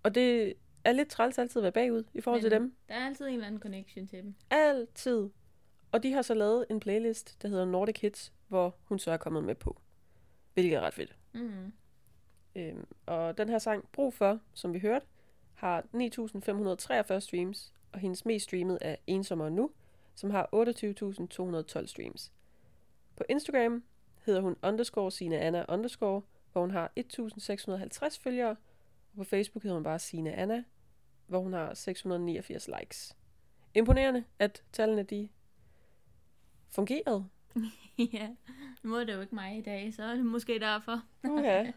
Og 0.07 0.15
det 0.15 0.53
er 0.83 0.91
lidt 0.91 1.09
træls 1.09 1.37
altid 1.37 1.59
at 1.59 1.63
være 1.63 1.71
bagud 1.71 2.03
i 2.13 2.21
forhold 2.21 2.41
Men 2.41 2.51
til 2.51 2.59
dem. 2.59 2.75
Der 2.87 2.95
er 2.95 3.05
altid 3.05 3.25
en 3.25 3.33
eller 3.33 3.47
anden 3.47 3.61
connection 3.61 4.07
til 4.07 4.23
dem. 4.23 4.35
Altid. 4.49 5.29
Og 5.91 6.03
de 6.03 6.13
har 6.13 6.21
så 6.21 6.33
lavet 6.33 6.65
en 6.69 6.79
playlist, 6.79 7.41
der 7.41 7.47
hedder 7.47 7.65
Nordic 7.65 7.99
Hits, 7.99 8.33
hvor 8.47 8.75
hun 8.83 8.99
så 8.99 9.11
er 9.11 9.17
kommet 9.17 9.43
med 9.43 9.55
på. 9.55 9.81
Hvilket 10.53 10.77
er 10.77 10.81
ret 10.81 10.93
fedt. 10.93 11.15
Mm. 11.33 11.73
Øhm, 12.55 12.87
og 13.05 13.37
den 13.37 13.49
her 13.49 13.59
sang, 13.59 13.89
Brug 13.91 14.13
for, 14.13 14.39
som 14.53 14.73
vi 14.73 14.79
hørte, 14.79 15.05
har 15.53 15.81
9.543 15.81 17.19
streams, 17.19 17.73
og 17.91 17.99
hendes 17.99 18.25
mest 18.25 18.43
streamet 18.43 18.77
er 18.81 18.95
Ensommere 19.07 19.51
Nu, 19.51 19.71
som 20.15 20.29
har 20.29 20.49
28.212 21.81 21.87
streams. 21.87 22.31
På 23.15 23.23
Instagram 23.29 23.83
hedder 24.25 24.41
hun 24.41 24.55
underscore 24.63 25.11
Sina 25.11 25.35
Anna 25.35 25.65
underscore, 25.69 26.21
hvor 26.51 26.61
hun 26.61 26.71
har 26.71 26.91
1.650 26.99 28.19
følgere, 28.21 28.55
på 29.17 29.23
Facebook 29.23 29.63
hedder 29.63 29.75
hun 29.75 29.83
bare 29.83 29.99
Sina 29.99 30.31
Anna, 30.31 30.63
hvor 31.27 31.39
hun 31.39 31.53
har 31.53 31.73
689 31.73 32.69
likes. 32.79 33.15
Imponerende, 33.73 34.23
at 34.39 34.63
tallene 34.71 35.03
de 35.03 35.29
fungerede. 36.69 37.25
ja, 38.13 38.29
nu 38.83 38.95
er 38.95 39.03
det 39.03 39.13
jo 39.13 39.21
ikke 39.21 39.35
mig 39.35 39.57
i 39.57 39.61
dag, 39.61 39.93
så 39.93 40.03
er 40.03 40.15
det 40.15 40.25
måske 40.25 40.59
derfor. 40.59 41.03
Okay. 41.23 41.73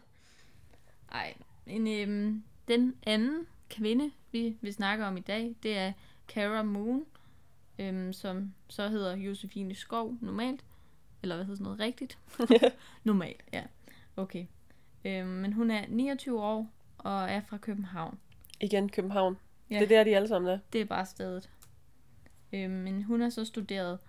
Ej, 1.11 1.33
en, 1.67 1.87
øhm, 1.87 2.43
den 2.67 2.95
anden 3.03 3.47
kvinde, 3.69 4.11
vi 4.31 4.57
vil 4.61 4.73
snakke 4.73 5.05
om 5.05 5.17
i 5.17 5.21
dag, 5.21 5.55
det 5.63 5.77
er 5.77 5.93
Cara 6.27 6.63
Moon, 6.63 7.05
øhm, 7.79 8.13
som 8.13 8.53
så 8.67 8.87
hedder 8.87 9.15
Josefine 9.15 9.75
Skov 9.75 10.17
normalt. 10.21 10.65
Eller 11.23 11.35
hvad 11.35 11.45
hedder 11.45 11.57
sådan 11.57 11.63
noget 11.63 11.79
rigtigt? 11.79 12.17
normalt, 13.03 13.43
ja. 13.53 13.63
Okay. 14.15 14.45
Øhm, 15.05 15.27
men 15.27 15.53
hun 15.53 15.71
er 15.71 15.85
29 15.87 16.41
år 16.41 16.69
og 17.03 17.29
er 17.31 17.41
fra 17.41 17.57
København. 17.57 18.19
Igen 18.59 18.89
København. 18.89 19.37
Ja. 19.69 19.75
Det 19.75 19.83
er 19.83 19.87
der, 19.87 20.03
de 20.03 20.15
alle 20.15 20.27
sammen 20.27 20.51
er. 20.51 20.59
Det 20.73 20.81
er 20.81 20.85
bare 20.85 21.05
stedet. 21.05 21.49
Øhm, 22.53 22.71
men 22.71 23.03
hun 23.03 23.21
har 23.21 23.29
så 23.29 23.45
studeret 23.45 23.99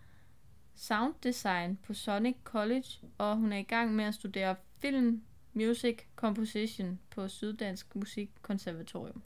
sound 0.74 1.14
design 1.22 1.78
på 1.82 1.94
Sonic 1.94 2.36
College, 2.44 2.88
og 3.18 3.36
hun 3.36 3.52
er 3.52 3.56
i 3.58 3.62
gang 3.62 3.94
med 3.94 4.04
at 4.04 4.14
studere 4.14 4.56
film, 4.78 5.22
music, 5.52 5.98
composition 6.16 6.98
på 7.10 7.28
Syddansk 7.28 7.96
Musikkonservatorium. 7.96 9.22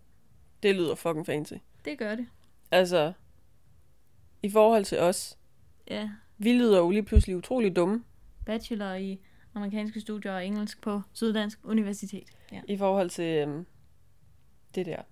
Det 0.62 0.74
lyder 0.74 0.94
fucking 0.94 1.26
fancy. 1.26 1.54
Det 1.84 1.98
gør 1.98 2.14
det. 2.14 2.26
Altså, 2.70 3.12
i 4.42 4.50
forhold 4.50 4.84
til 4.84 4.98
os, 4.98 5.38
Ja, 5.90 6.10
Vi 6.38 6.52
lyder 6.52 6.78
jo 6.78 6.90
lige 6.90 7.02
pludselig 7.02 7.36
utrolig 7.36 7.76
dumme 7.76 8.04
bachelor 8.46 8.94
i 8.94 9.20
amerikanske 9.56 10.00
studier 10.00 10.32
og 10.32 10.46
engelsk 10.46 10.80
på 10.80 11.00
Syddansk 11.12 11.58
Universitet. 11.64 12.28
Ja. 12.52 12.60
i 12.68 12.76
forhold 12.76 13.10
til 13.10 13.48
øhm, 13.48 13.66
det 14.74 14.86
der. 14.86 15.02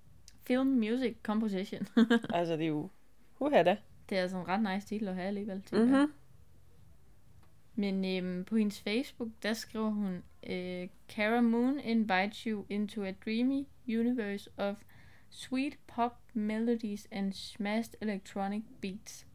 Film, 0.46 0.66
music, 0.66 1.16
composition. 1.22 1.86
Altså, 2.34 2.52
det 2.56 2.62
er 2.62 2.68
jo... 2.68 2.90
Huha 3.34 3.62
da. 3.62 3.76
det 4.08 4.18
er 4.18 4.22
altså 4.22 4.36
en 4.36 4.48
ret 4.48 4.74
nice 4.74 4.86
titel 4.86 5.08
at 5.08 5.14
have 5.14 5.26
alligevel. 5.26 5.62
jeg. 5.72 5.80
Mm-hmm. 5.80 6.12
Men 7.74 8.04
øhm, 8.04 8.44
på 8.44 8.56
hendes 8.56 8.80
Facebook, 8.80 9.28
der 9.42 9.52
skriver 9.52 9.90
hun, 9.90 10.22
øh, 10.46 10.88
Cara 11.08 11.40
Moon 11.40 11.80
invites 11.80 12.38
you 12.38 12.64
into 12.68 13.02
a 13.02 13.12
dreamy 13.24 13.66
universe 13.88 14.50
of 14.56 14.76
sweet 15.30 15.78
pop 15.86 16.12
melodies 16.34 17.08
and 17.10 17.32
smashed 17.32 17.94
electronic 18.00 18.62
beats. 18.80 19.26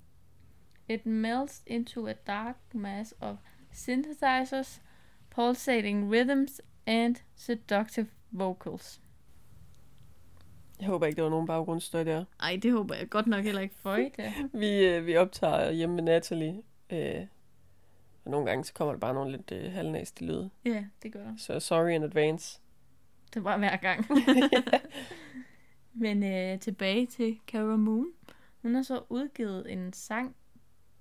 It 0.90 1.06
melts 1.06 1.64
into 1.68 2.08
a 2.08 2.14
dark 2.14 2.56
mass 2.74 3.14
of 3.22 3.38
synthesizers, 3.72 4.82
pulsating 5.30 6.12
rhythms 6.12 6.62
and 6.86 7.16
seductive 7.36 8.08
vocals. 8.32 9.02
Jeg 10.80 10.88
håber 10.88 11.06
ikke, 11.06 11.16
der 11.16 11.24
var 11.24 11.30
nogen 11.30 11.48
baggrundsstøj 11.48 12.04
der. 12.04 12.26
Ej, 12.40 12.60
det 12.64 12.72
håber 12.72 12.96
jeg 12.96 13.10
godt 13.10 13.28
nok 13.28 13.44
heller 13.44 13.62
ikke 13.62 13.76
for. 13.76 13.96
Vi, 14.58 14.86
øh, 14.86 15.06
vi 15.06 15.18
optager 15.18 15.72
hjemme 15.72 15.96
med 15.96 16.04
Natalie. 16.04 16.62
Øh, 16.90 17.26
og 18.26 18.32
nogle 18.32 18.46
gange, 18.46 18.64
så 18.64 18.74
kommer 18.74 18.94
der 18.94 19.00
bare 19.00 19.14
nogle 19.14 19.32
lidt 19.32 19.52
øh, 19.52 19.72
halvnæste 19.72 20.26
lyde. 20.26 20.50
Ja, 20.66 20.86
det 21.04 21.14
gør 21.14 21.34
Så 21.38 21.60
sorry 21.60 21.90
in 21.90 22.04
advance. 22.04 22.60
Det 23.34 23.44
var 23.44 23.58
hver 23.58 23.78
gang. 23.78 24.06
Men 26.04 26.24
øh, 26.24 26.60
tilbage 26.60 27.06
til 27.06 27.40
Cara 27.48 27.76
Moon. 27.76 28.08
Hun 28.62 28.76
har 28.76 28.82
så 28.82 29.02
udgivet 29.10 29.72
en 29.72 29.94
sang 29.94 30.36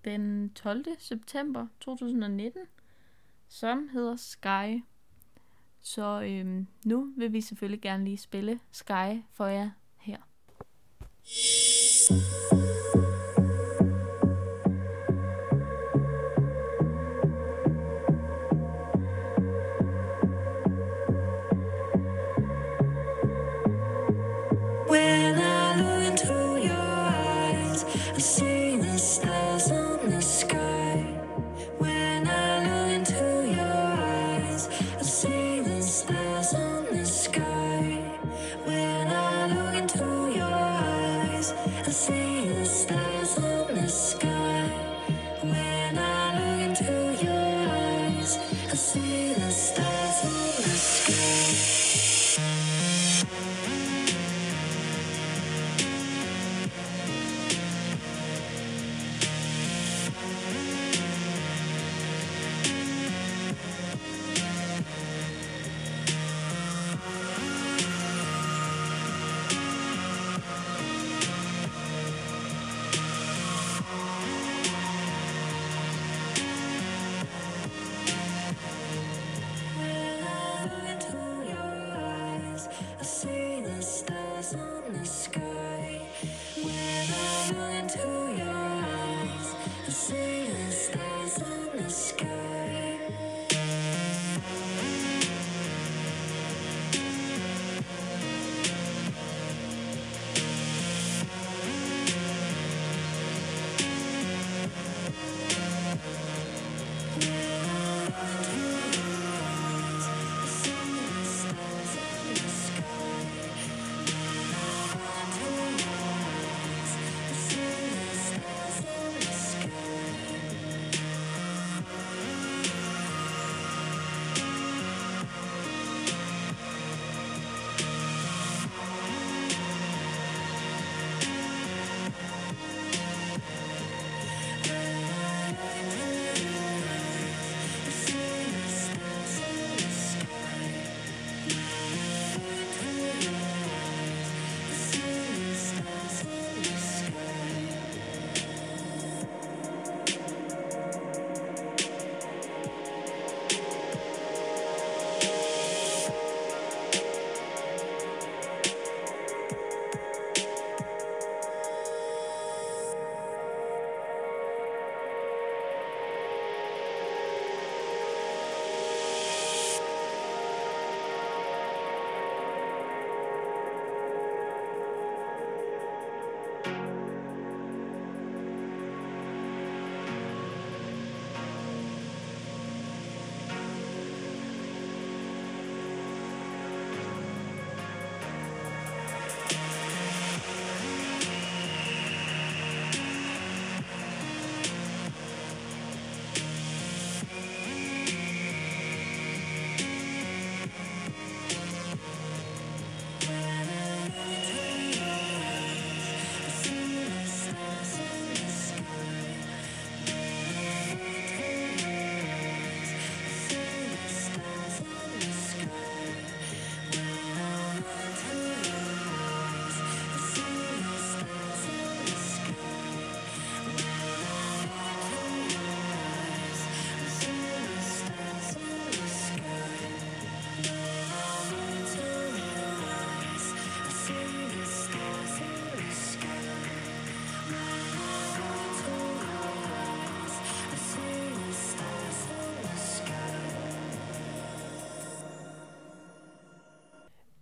den 0.04 0.52
12. 0.54 0.84
september 0.98 1.66
2019, 1.80 2.62
som 3.48 3.88
hedder 3.92 4.16
Sky. 4.16 4.84
Så 5.80 6.22
øhm, 6.22 6.66
nu 6.84 7.12
vil 7.16 7.32
vi 7.32 7.40
selvfølgelig 7.40 7.82
gerne 7.82 8.04
lige 8.04 8.18
spille 8.18 8.60
Sky 8.70 9.22
for 9.32 9.46
jer 9.46 9.70
her. 9.96 10.18
When 12.10 12.87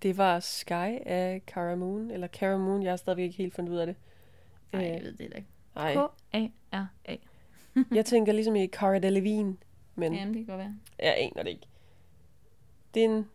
Det 0.06 0.16
var 0.18 0.40
Sky 0.40 0.72
af 1.06 1.42
Cara 1.46 1.74
Moon, 1.74 2.10
eller 2.10 2.26
Cara 2.28 2.56
Moon, 2.56 2.82
jeg 2.82 2.92
har 2.92 2.96
stadigvæk 2.96 3.22
ikke 3.24 3.36
helt 3.36 3.54
fundet 3.54 3.72
ud 3.72 3.78
af 3.78 3.86
det. 3.86 3.96
Nej, 4.72 4.82
Øh, 4.84 4.88
jeg 4.88 5.02
ved 5.02 5.12
det 5.12 5.20
ikke. 5.20 5.46
Nej, 5.74 5.94
K-A-R-A. 5.94 7.16
jeg 7.94 8.04
tænker 8.06 8.32
ligesom 8.32 8.56
i 8.56 8.66
Cara 8.66 8.98
Delevingne, 8.98 9.56
men 9.94 10.14
Jamen, 10.14 10.34
det 10.34 10.46
kan 10.46 10.56
godt 10.56 10.58
være. 10.58 10.74
jeg 10.98 11.14
aner 11.18 11.42
det 11.42 11.50
ikke. 11.50 11.66
Det 12.94 13.04
er 13.04 13.08
en 13.08 13.26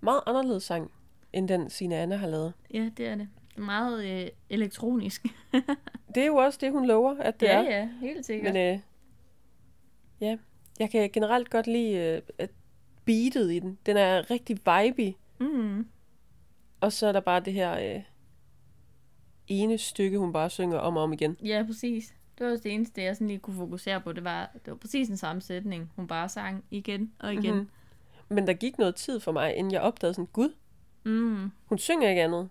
meget 0.00 0.20
anderledes 0.26 0.62
sang, 0.62 0.90
end 1.32 1.48
den 1.48 1.70
Sina 1.70 1.96
Anna 2.02 2.16
har 2.16 2.26
lavet. 2.28 2.52
Ja, 2.74 2.90
det 2.96 3.06
er 3.08 3.14
det. 3.14 3.28
Meget 3.56 4.04
øh, 4.24 4.28
elektronisk. 4.50 5.26
Det 6.14 6.22
er 6.22 6.26
jo 6.26 6.36
også 6.36 6.58
det, 6.62 6.72
hun 6.72 6.86
lover, 6.86 7.16
at 7.18 7.40
det 7.40 7.46
ja, 7.46 7.52
er. 7.64 7.78
ja, 7.78 7.88
helt 8.00 8.26
sikkert. 8.26 8.54
Men 8.54 8.74
øh, 8.74 8.80
ja, 10.20 10.36
jeg 10.78 10.90
kan 10.90 11.10
generelt 11.10 11.50
godt 11.50 11.66
lide 11.66 11.94
øh, 11.96 12.22
at 12.38 12.50
beatet 13.04 13.52
i 13.52 13.58
den. 13.58 13.78
Den 13.86 13.96
er 13.96 14.30
rigtig 14.30 14.56
vibey. 14.56 15.12
Mm. 15.40 15.86
Og 16.80 16.92
så 16.92 17.06
er 17.06 17.12
der 17.12 17.20
bare 17.20 17.40
det 17.40 17.52
her 17.52 17.94
øh, 17.96 18.02
ene 19.48 19.78
stykke, 19.78 20.18
hun 20.18 20.32
bare 20.32 20.50
synger 20.50 20.78
om 20.78 20.96
og 20.96 21.02
om 21.02 21.12
igen. 21.12 21.36
Ja, 21.44 21.64
præcis. 21.66 22.14
Det 22.38 22.46
var 22.46 22.52
også 22.52 22.62
det 22.62 22.74
eneste, 22.74 23.02
jeg 23.02 23.16
sådan 23.16 23.26
lige 23.26 23.38
kunne 23.38 23.56
fokusere 23.56 24.00
på. 24.00 24.12
Det 24.12 24.24
var, 24.24 24.50
det 24.54 24.70
var 24.70 24.76
præcis 24.76 25.08
den 25.08 25.16
samme 25.16 25.42
sætning. 25.42 25.92
Hun 25.96 26.06
bare 26.06 26.28
sang 26.28 26.64
igen 26.70 27.12
og 27.18 27.34
igen. 27.34 27.54
Mhm. 27.54 27.68
Men 28.28 28.46
der 28.46 28.52
gik 28.52 28.78
noget 28.78 28.94
tid 28.94 29.20
for 29.20 29.32
mig, 29.32 29.54
inden 29.54 29.72
jeg 29.72 29.80
opdagede 29.80 30.14
sådan, 30.14 30.28
gud, 30.32 30.52
Mm. 31.04 31.50
hun 31.64 31.78
synger 31.78 32.08
ikke 32.08 32.22
andet. 32.22 32.48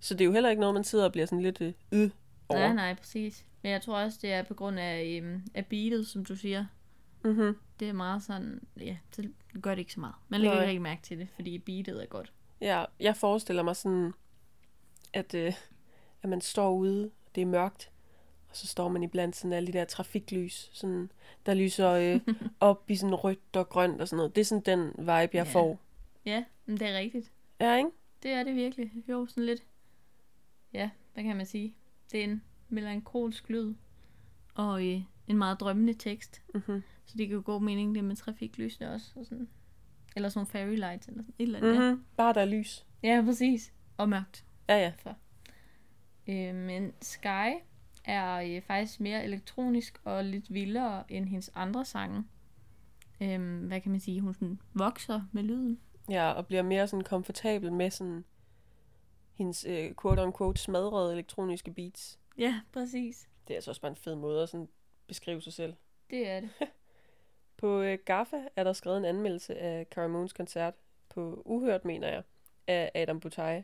Så 0.00 0.14
det 0.14 0.20
er 0.20 0.24
jo 0.24 0.32
heller 0.32 0.50
ikke 0.50 0.60
noget, 0.60 0.74
man 0.74 0.84
sidder 0.84 1.04
og 1.04 1.12
bliver 1.12 1.26
sådan 1.26 1.42
lidt 1.42 1.60
øh, 1.60 1.72
øh 1.92 2.10
over. 2.48 2.60
Nej, 2.60 2.74
nej, 2.74 2.94
præcis. 2.94 3.46
Men 3.62 3.72
jeg 3.72 3.82
tror 3.82 3.98
også, 3.98 4.18
det 4.22 4.32
er 4.32 4.42
på 4.42 4.54
grund 4.54 4.78
af, 4.78 5.20
øhm, 5.22 5.42
af 5.54 5.66
beatet, 5.66 6.06
som 6.06 6.24
du 6.24 6.36
siger. 6.36 6.66
Mm-hmm. 7.24 7.56
Det 7.80 7.88
er 7.88 7.92
meget 7.92 8.22
sådan, 8.22 8.60
ja, 8.80 8.96
så 9.12 9.28
gør 9.62 9.70
det 9.70 9.78
ikke 9.78 9.92
så 9.92 10.00
meget. 10.00 10.14
Man 10.28 10.40
lægger 10.40 10.54
Nej. 10.54 10.62
ikke 10.62 10.68
rigtig 10.68 10.82
mærke 10.82 11.02
til 11.02 11.18
det, 11.18 11.28
fordi 11.34 11.58
beatet 11.58 12.02
er 12.02 12.06
godt. 12.06 12.32
Ja, 12.60 12.84
jeg 13.00 13.16
forestiller 13.16 13.62
mig 13.62 13.76
sådan, 13.76 14.12
at, 15.12 15.34
øh, 15.34 15.52
at 16.22 16.28
man 16.28 16.40
står 16.40 16.72
ude, 16.72 17.10
det 17.34 17.40
er 17.40 17.46
mørkt, 17.46 17.90
og 18.50 18.56
så 18.56 18.66
står 18.66 18.88
man 18.88 19.02
iblandt 19.02 19.36
sådan 19.36 19.52
alle 19.52 19.66
de 19.66 19.72
der 19.72 19.84
trafiklys, 19.84 20.70
sådan, 20.72 21.10
der 21.46 21.54
lyser 21.54 21.90
øh, 21.90 22.20
op 22.60 22.90
i 22.90 22.96
sådan 22.96 23.14
rødt 23.14 23.56
og 23.56 23.68
grønt 23.68 24.00
og 24.00 24.08
sådan 24.08 24.16
noget. 24.16 24.34
Det 24.34 24.40
er 24.40 24.44
sådan 24.44 24.62
den 24.78 24.88
vibe, 24.98 25.08
jeg 25.12 25.30
Ja. 25.34 25.42
får. 25.42 25.80
Ja, 26.24 26.44
men 26.66 26.76
det 26.76 26.88
er 26.88 26.98
rigtigt. 26.98 27.32
Ja, 27.60 27.76
ikke? 27.76 27.90
Det 28.22 28.30
er 28.30 28.42
det 28.44 28.54
virkelig. 28.56 28.92
Jo, 29.08 29.26
sådan 29.26 29.44
lidt. 29.44 29.62
Ja, 30.72 30.90
hvad 31.14 31.24
kan 31.24 31.36
man 31.36 31.46
sige? 31.46 31.74
Det 32.12 32.20
er 32.20 32.24
en 32.24 32.42
melankolsk 32.68 33.48
lyd. 33.48 33.74
Og 34.54 34.86
øh, 34.86 35.00
en 35.26 35.36
meget 35.38 35.60
drømmende 35.60 35.94
tekst. 35.94 36.42
Mm-hmm. 36.54 36.82
Så 37.06 37.14
det 37.18 37.28
kan 37.28 37.36
jo 37.36 37.42
god 37.44 37.62
mening, 37.62 37.94
det 37.94 38.04
med 38.04 38.16
trafiklysene 38.16 38.92
også. 38.92 39.12
Og 39.16 39.26
sådan. 39.26 39.48
Eller 40.16 40.28
sådan 40.28 40.38
nogle 40.38 40.50
fairy 40.50 40.76
lights, 40.76 41.08
eller 41.08 41.22
sådan 41.22 41.34
et 41.38 41.42
eller 41.42 41.58
andet. 41.58 41.78
Mm-hmm. 41.78 42.04
Bare 42.16 42.34
der 42.34 42.40
er 42.40 42.44
lys. 42.44 42.86
Ja. 43.02 43.14
ja, 43.14 43.22
præcis. 43.22 43.72
Og 43.96 44.08
mørkt. 44.08 44.44
Ja, 44.68 44.78
ja. 44.78 44.92
Øh, 46.26 46.54
men 46.54 46.92
Sky 47.02 47.52
er 48.04 48.34
øh, 48.34 48.62
faktisk 48.62 49.00
mere 49.00 49.24
elektronisk 49.24 50.00
og 50.04 50.24
lidt 50.24 50.54
vildere 50.54 51.12
end 51.12 51.26
hendes 51.26 51.50
andre 51.54 51.84
sange. 51.84 52.24
Øh, 53.20 53.66
hvad 53.66 53.80
kan 53.80 53.90
man 53.90 54.00
sige? 54.00 54.20
Hun 54.20 54.34
sådan 54.34 54.60
vokser 54.74 55.22
med 55.32 55.42
lyden. 55.42 55.80
Ja, 56.10 56.30
og 56.32 56.46
bliver 56.46 56.62
mere 56.62 56.88
sådan 56.88 57.04
komfortabel 57.04 57.72
med 57.72 57.90
sådan 57.90 58.24
hendes 59.34 59.64
øh, 59.68 59.90
quote-unquote 60.02 60.62
smadrede 60.62 61.12
elektroniske 61.12 61.70
beats. 61.70 62.18
Ja, 62.38 62.60
præcis. 62.72 63.28
Det 63.48 63.54
er 63.54 63.56
altså 63.56 63.70
også 63.70 63.80
bare 63.80 63.90
en 63.90 63.96
fed 63.96 64.14
måde 64.14 64.42
at 64.42 64.48
sådan 64.48 64.68
beskrive 65.06 65.40
sig 65.40 65.52
selv. 65.52 65.74
Det 66.10 66.28
er 66.28 66.40
det. 66.40 66.50
På 67.62 67.82
øh, 67.82 67.98
Gaffa 68.04 68.40
er 68.56 68.64
der 68.64 68.72
skrevet 68.72 68.98
en 68.98 69.04
anmeldelse 69.04 69.58
af 69.58 69.86
Caramoons 69.90 70.32
koncert 70.32 70.74
på 71.08 71.42
Uhørt, 71.44 71.84
mener 71.84 72.08
jeg, 72.08 72.22
af 72.66 72.90
Adam 72.94 73.20
Butay, 73.20 73.62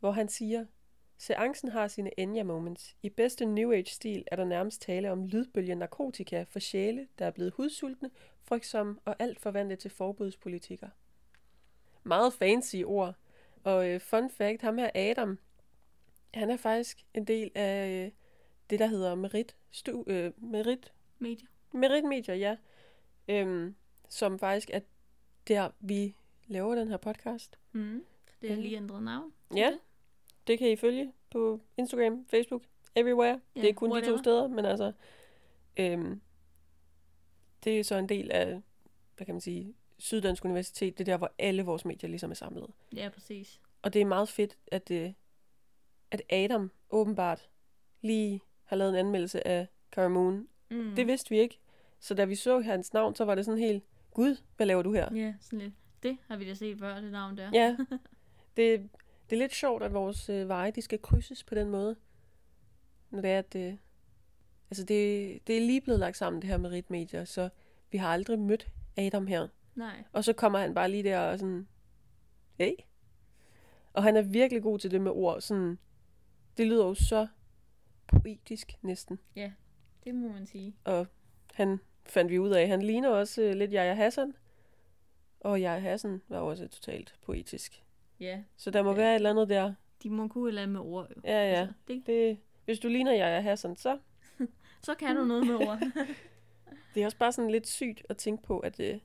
hvor 0.00 0.10
han 0.10 0.28
siger, 0.28 0.66
Seancen 1.18 1.68
har 1.68 1.88
sine 1.88 2.10
Enya-moments. 2.20 2.96
I 3.02 3.08
bedste 3.08 3.46
New 3.46 3.72
Age-stil 3.72 4.24
er 4.26 4.36
der 4.36 4.44
nærmest 4.44 4.82
tale 4.82 5.12
om 5.12 5.26
lydbølge 5.26 5.74
narkotika 5.74 6.44
for 6.48 6.58
sjæle, 6.58 7.08
der 7.18 7.26
er 7.26 7.30
blevet 7.30 7.52
hudsultne, 7.52 8.10
frygtsomme 8.42 8.98
og 9.04 9.16
alt 9.18 9.40
forvandlet 9.40 9.78
til 9.78 9.90
forbudspolitikker. 9.90 10.88
Meget 12.02 12.32
fancy 12.32 12.76
ord. 12.84 13.14
Og 13.62 13.88
øh, 13.88 14.00
fun 14.00 14.30
fact, 14.30 14.62
ham 14.62 14.78
her 14.78 14.90
Adam, 14.94 15.38
han 16.34 16.50
er 16.50 16.56
faktisk 16.56 17.04
en 17.14 17.24
del 17.24 17.50
af 17.54 18.04
øh, 18.06 18.12
det, 18.70 18.78
der 18.78 18.86
hedder 18.86 19.14
Merit, 19.14 19.56
stu, 19.70 20.04
øh, 20.06 20.32
Merit 20.36 20.92
Medier. 21.18 21.48
Meritmedier, 21.72 22.34
ja. 22.34 22.56
Øhm, 23.28 23.74
som 24.08 24.38
faktisk 24.38 24.70
er 24.72 24.80
der, 25.48 25.70
vi 25.80 26.14
laver 26.46 26.74
den 26.74 26.88
her 26.88 26.96
podcast. 26.96 27.58
Mm. 27.72 28.04
Det 28.42 28.50
er 28.50 28.56
lige 28.56 28.76
ændret 28.76 29.02
navn. 29.02 29.32
Ja, 29.56 29.72
det 30.46 30.58
kan 30.58 30.70
I 30.70 30.76
følge 30.76 31.12
på 31.30 31.60
Instagram, 31.76 32.26
Facebook, 32.28 32.62
everywhere. 32.94 33.40
Ja, 33.56 33.60
det 33.60 33.70
er 33.70 33.74
kun 33.74 33.90
de 33.90 33.92
whatever. 33.92 34.16
to 34.16 34.22
steder, 34.22 34.48
men 34.48 34.64
altså... 34.64 34.92
Øhm, 35.76 36.20
det 37.64 37.78
er 37.78 37.84
så 37.84 37.96
en 37.96 38.08
del 38.08 38.30
af, 38.30 38.62
hvad 39.16 39.26
kan 39.26 39.34
man 39.34 39.40
sige, 39.40 39.74
Syddansk 39.98 40.44
Universitet. 40.44 40.98
Det 40.98 41.08
er 41.08 41.12
der, 41.12 41.18
hvor 41.18 41.32
alle 41.38 41.62
vores 41.62 41.84
medier 41.84 42.08
ligesom 42.10 42.30
er 42.30 42.34
samlet. 42.34 42.70
Ja, 42.96 43.08
præcis. 43.08 43.60
Og 43.82 43.92
det 43.92 44.00
er 44.00 44.04
meget 44.06 44.28
fedt, 44.28 44.58
at, 44.66 44.90
øh, 44.90 45.12
at 46.10 46.22
Adam 46.30 46.70
åbenbart 46.90 47.48
lige 48.00 48.40
har 48.64 48.76
lavet 48.76 48.90
en 48.90 48.96
anmeldelse 48.96 49.46
af 49.46 49.66
Caramoon. 49.90 50.48
Mm. 50.70 50.92
Det 50.96 51.06
vidste 51.06 51.30
vi 51.30 51.38
ikke. 51.38 51.58
Så 52.04 52.14
da 52.14 52.24
vi 52.24 52.34
så 52.34 52.60
hans 52.60 52.92
navn, 52.92 53.14
så 53.14 53.24
var 53.24 53.34
det 53.34 53.44
sådan 53.44 53.60
helt, 53.60 53.84
Gud, 54.10 54.36
hvad 54.56 54.66
laver 54.66 54.82
du 54.82 54.92
her? 54.92 55.14
Ja, 55.14 55.34
sådan 55.40 55.58
lidt. 55.58 55.74
Det 56.02 56.18
har 56.28 56.36
vi 56.36 56.44
da 56.44 56.54
set 56.54 56.78
før, 56.78 57.00
det 57.00 57.12
navn 57.12 57.36
der. 57.36 57.50
Ja, 57.52 57.76
det, 58.56 58.90
det 59.30 59.36
er 59.36 59.40
lidt 59.40 59.54
sjovt, 59.54 59.82
at 59.82 59.92
vores 59.92 60.28
øh, 60.28 60.48
veje, 60.48 60.70
de 60.70 60.82
skal 60.82 61.02
krydses 61.02 61.44
på 61.44 61.54
den 61.54 61.70
måde. 61.70 61.96
Når 63.10 63.20
det 63.20 63.30
er, 63.30 63.38
at 63.38 63.52
det, 63.52 63.78
altså 64.70 64.84
det, 64.84 65.38
det 65.46 65.56
er 65.56 65.60
lige 65.60 65.80
blevet 65.80 66.00
lagt 66.00 66.16
sammen, 66.16 66.42
det 66.42 66.50
her 66.50 66.56
med 66.56 66.70
ritmedier, 66.70 67.24
så 67.24 67.48
vi 67.90 67.98
har 67.98 68.08
aldrig 68.08 68.38
mødt 68.38 68.68
Adam 68.96 69.26
her. 69.26 69.48
Nej. 69.74 70.04
Og 70.12 70.24
så 70.24 70.32
kommer 70.32 70.58
han 70.58 70.74
bare 70.74 70.90
lige 70.90 71.02
der 71.02 71.20
og 71.20 71.38
sådan, 71.38 71.68
hey. 72.58 72.72
Og 73.92 74.02
han 74.02 74.16
er 74.16 74.22
virkelig 74.22 74.62
god 74.62 74.78
til 74.78 74.90
det 74.90 75.00
med 75.00 75.12
ord. 75.12 75.40
Sådan, 75.40 75.78
det 76.56 76.66
lyder 76.66 76.86
jo 76.86 76.94
så 76.94 77.26
poetisk 78.06 78.72
næsten. 78.82 79.18
Det 80.04 80.14
må 80.14 80.28
man 80.28 80.46
sige. 80.46 80.76
Og 80.84 81.06
han 81.54 81.78
fandt 82.06 82.30
vi 82.32 82.38
ud 82.38 82.50
af, 82.50 82.68
han 82.68 82.82
ligner 82.82 83.08
også 83.08 83.42
øh, 83.42 83.54
lidt 83.54 83.72
Jaja 83.72 83.94
Hassan. 83.94 84.34
Og 85.40 85.60
Jaja 85.60 85.78
Hassan 85.78 86.22
var 86.28 86.38
også 86.38 86.68
totalt 86.68 87.14
poetisk. 87.22 87.84
Ja, 88.20 88.42
Så 88.56 88.70
der 88.70 88.82
må 88.82 88.90
Ja. 88.90 88.96
være 88.96 89.10
et 89.10 89.14
eller 89.14 89.30
andet 89.30 89.48
der. 89.48 89.74
de 90.02 90.10
må 90.10 90.28
kunne 90.28 90.44
et 90.44 90.48
eller 90.48 90.62
andet 90.62 90.72
med 90.72 90.80
ord. 90.80 91.08
Jo. 91.16 91.20
Ja, 91.24 91.50
ja. 91.52 91.60
Altså, 91.60 91.74
det, 91.88 92.06
Det, 92.06 92.38
hvis 92.64 92.78
du 92.78 92.88
ligner 92.88 93.12
Jaja 93.12 93.40
Hassan, 93.40 93.76
så 93.76 93.98
så 94.86 94.94
kan 94.94 95.16
du 95.16 95.24
noget 95.24 95.46
med 95.46 95.54
ord. 95.54 95.78
det 96.94 97.02
er 97.02 97.06
også 97.06 97.18
bare 97.18 97.32
sådan 97.32 97.50
lidt 97.50 97.66
sygt 97.68 98.02
at 98.08 98.16
tænke 98.16 98.42
på, 98.42 98.58
at 98.58 98.80
øh, 98.80 98.98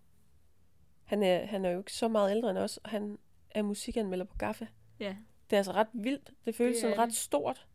han, 1.03 1.23
er, 1.23 1.45
han 1.45 1.65
er 1.65 1.69
jo 1.69 1.77
ikke 1.77 1.93
så 1.93 2.07
meget 2.07 2.31
ældre 2.31 2.49
end 2.49 2.57
os, 2.57 2.77
og 2.77 2.89
han 2.89 3.17
er 3.51 3.61
musikanmelder 3.61 4.25
på 4.25 4.35
Gaffa. 4.37 4.65
ja, 4.99 5.15
Det 5.49 5.55
er 5.55 5.59
altså 5.59 5.71
ret 5.71 5.87
vildt. 5.93 6.31
Det 6.45 6.55
føles 6.55 6.75
Det 6.75 6.81
sådan 6.81 6.97
ret 6.97 7.07
det. 7.09 7.15
stort. 7.15 7.67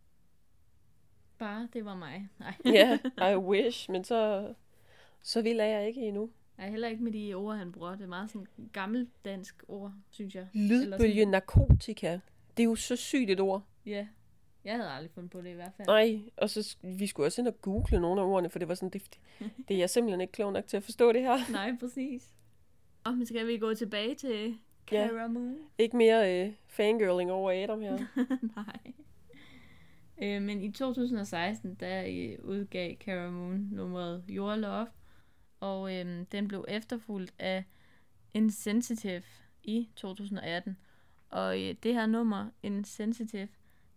bare 1.39 1.69
det 1.73 1.85
var 1.85 1.95
mig. 1.95 2.29
Nej. 2.39 2.55
Ja, 2.65 2.99
I 3.33 3.37
wish, 3.37 3.91
men 3.91 4.05
så, 4.05 4.53
så 5.25 5.43
vild 5.43 5.61
er 5.61 5.65
jeg 5.65 5.87
ikke 5.89 6.01
endnu. 6.01 6.31
Nej, 6.59 6.71
heller 6.71 6.89
ikke 6.89 7.03
med 7.03 7.13
de 7.13 7.35
ord, 7.35 7.57
han 7.57 7.73
bruger. 7.73 7.91
Det 7.91 8.03
er 8.03 8.09
meget 8.09 8.31
sådan 8.31 8.47
gammeldansk 8.73 9.65
ord, 9.69 9.93
synes 10.11 10.35
jeg. 10.35 10.47
Lydbølge 10.53 11.25
narkotika. 11.25 12.21
Det 12.57 12.63
er 12.63 12.65
jo 12.65 12.75
så 12.75 12.97
sygt 12.97 13.31
et 13.31 13.41
ord. 13.41 13.63
Ja, 13.87 14.07
jeg 14.65 14.75
havde 14.75 14.91
aldrig 14.91 15.11
fundet 15.11 15.31
på 15.31 15.41
det 15.41 15.51
i 15.51 15.53
hvert 15.53 15.73
fald. 15.77 15.87
Nej, 15.87 16.21
og 16.37 16.51
så 16.51 16.77
vi 16.83 17.07
skulle 17.07 17.27
også 17.27 17.41
ind 17.41 17.49
og 17.49 17.61
google 17.63 18.01
nogle 18.01 18.21
af 18.21 18.25
ordene, 18.25 18.51
for 18.51 18.59
det 18.59 18.69
var 18.69 18.75
sådan, 18.75 18.91
det, 18.91 19.19
det 19.69 19.75
er 19.75 19.79
jeg 19.79 19.91
simpelthen 19.91 20.21
ikke 20.21 20.33
klog 20.33 20.53
nok 20.53 20.67
til 20.67 20.77
at 20.77 20.83
forstå 20.83 21.13
det 21.13 21.23
her. 21.23 21.53
Nej, 21.53 21.77
præcis. 21.81 22.31
Og 23.05 23.15
men 23.15 23.27
skal 23.27 23.47
vi 23.47 23.59
gå 23.59 23.75
tilbage 23.75 24.15
til. 24.15 24.59
Cara 24.87 25.27
Moon? 25.27 25.57
Ikke 25.79 25.97
mere 25.97 26.47
øh, 26.47 26.53
fangirling 26.67 27.33
over 27.33 27.63
Adam 27.63 27.81
her. 27.81 27.99
Nej. 28.57 28.93
Øh, 30.23 30.43
men 30.43 30.63
i 30.63 30.73
2016, 30.73 31.75
der 31.75 32.05
øh, 32.07 32.45
udgav 32.45 32.95
Cara 32.95 33.31
Moon 33.31 33.69
nummeret 33.73 34.25
Your 34.31 34.57
Love, 34.57 34.87
og 35.65 35.95
øh, 35.95 36.27
den 36.33 36.49
blev 36.49 36.65
efterfulgt 36.69 37.35
af 37.39 37.65
Insensitive 38.35 39.23
i 39.63 39.89
2018. 39.97 40.77
Og 41.31 41.63
øh, 41.63 41.75
det 41.83 41.95
her 41.95 42.07
nummer, 42.07 42.51
Insensitive, 42.63 43.49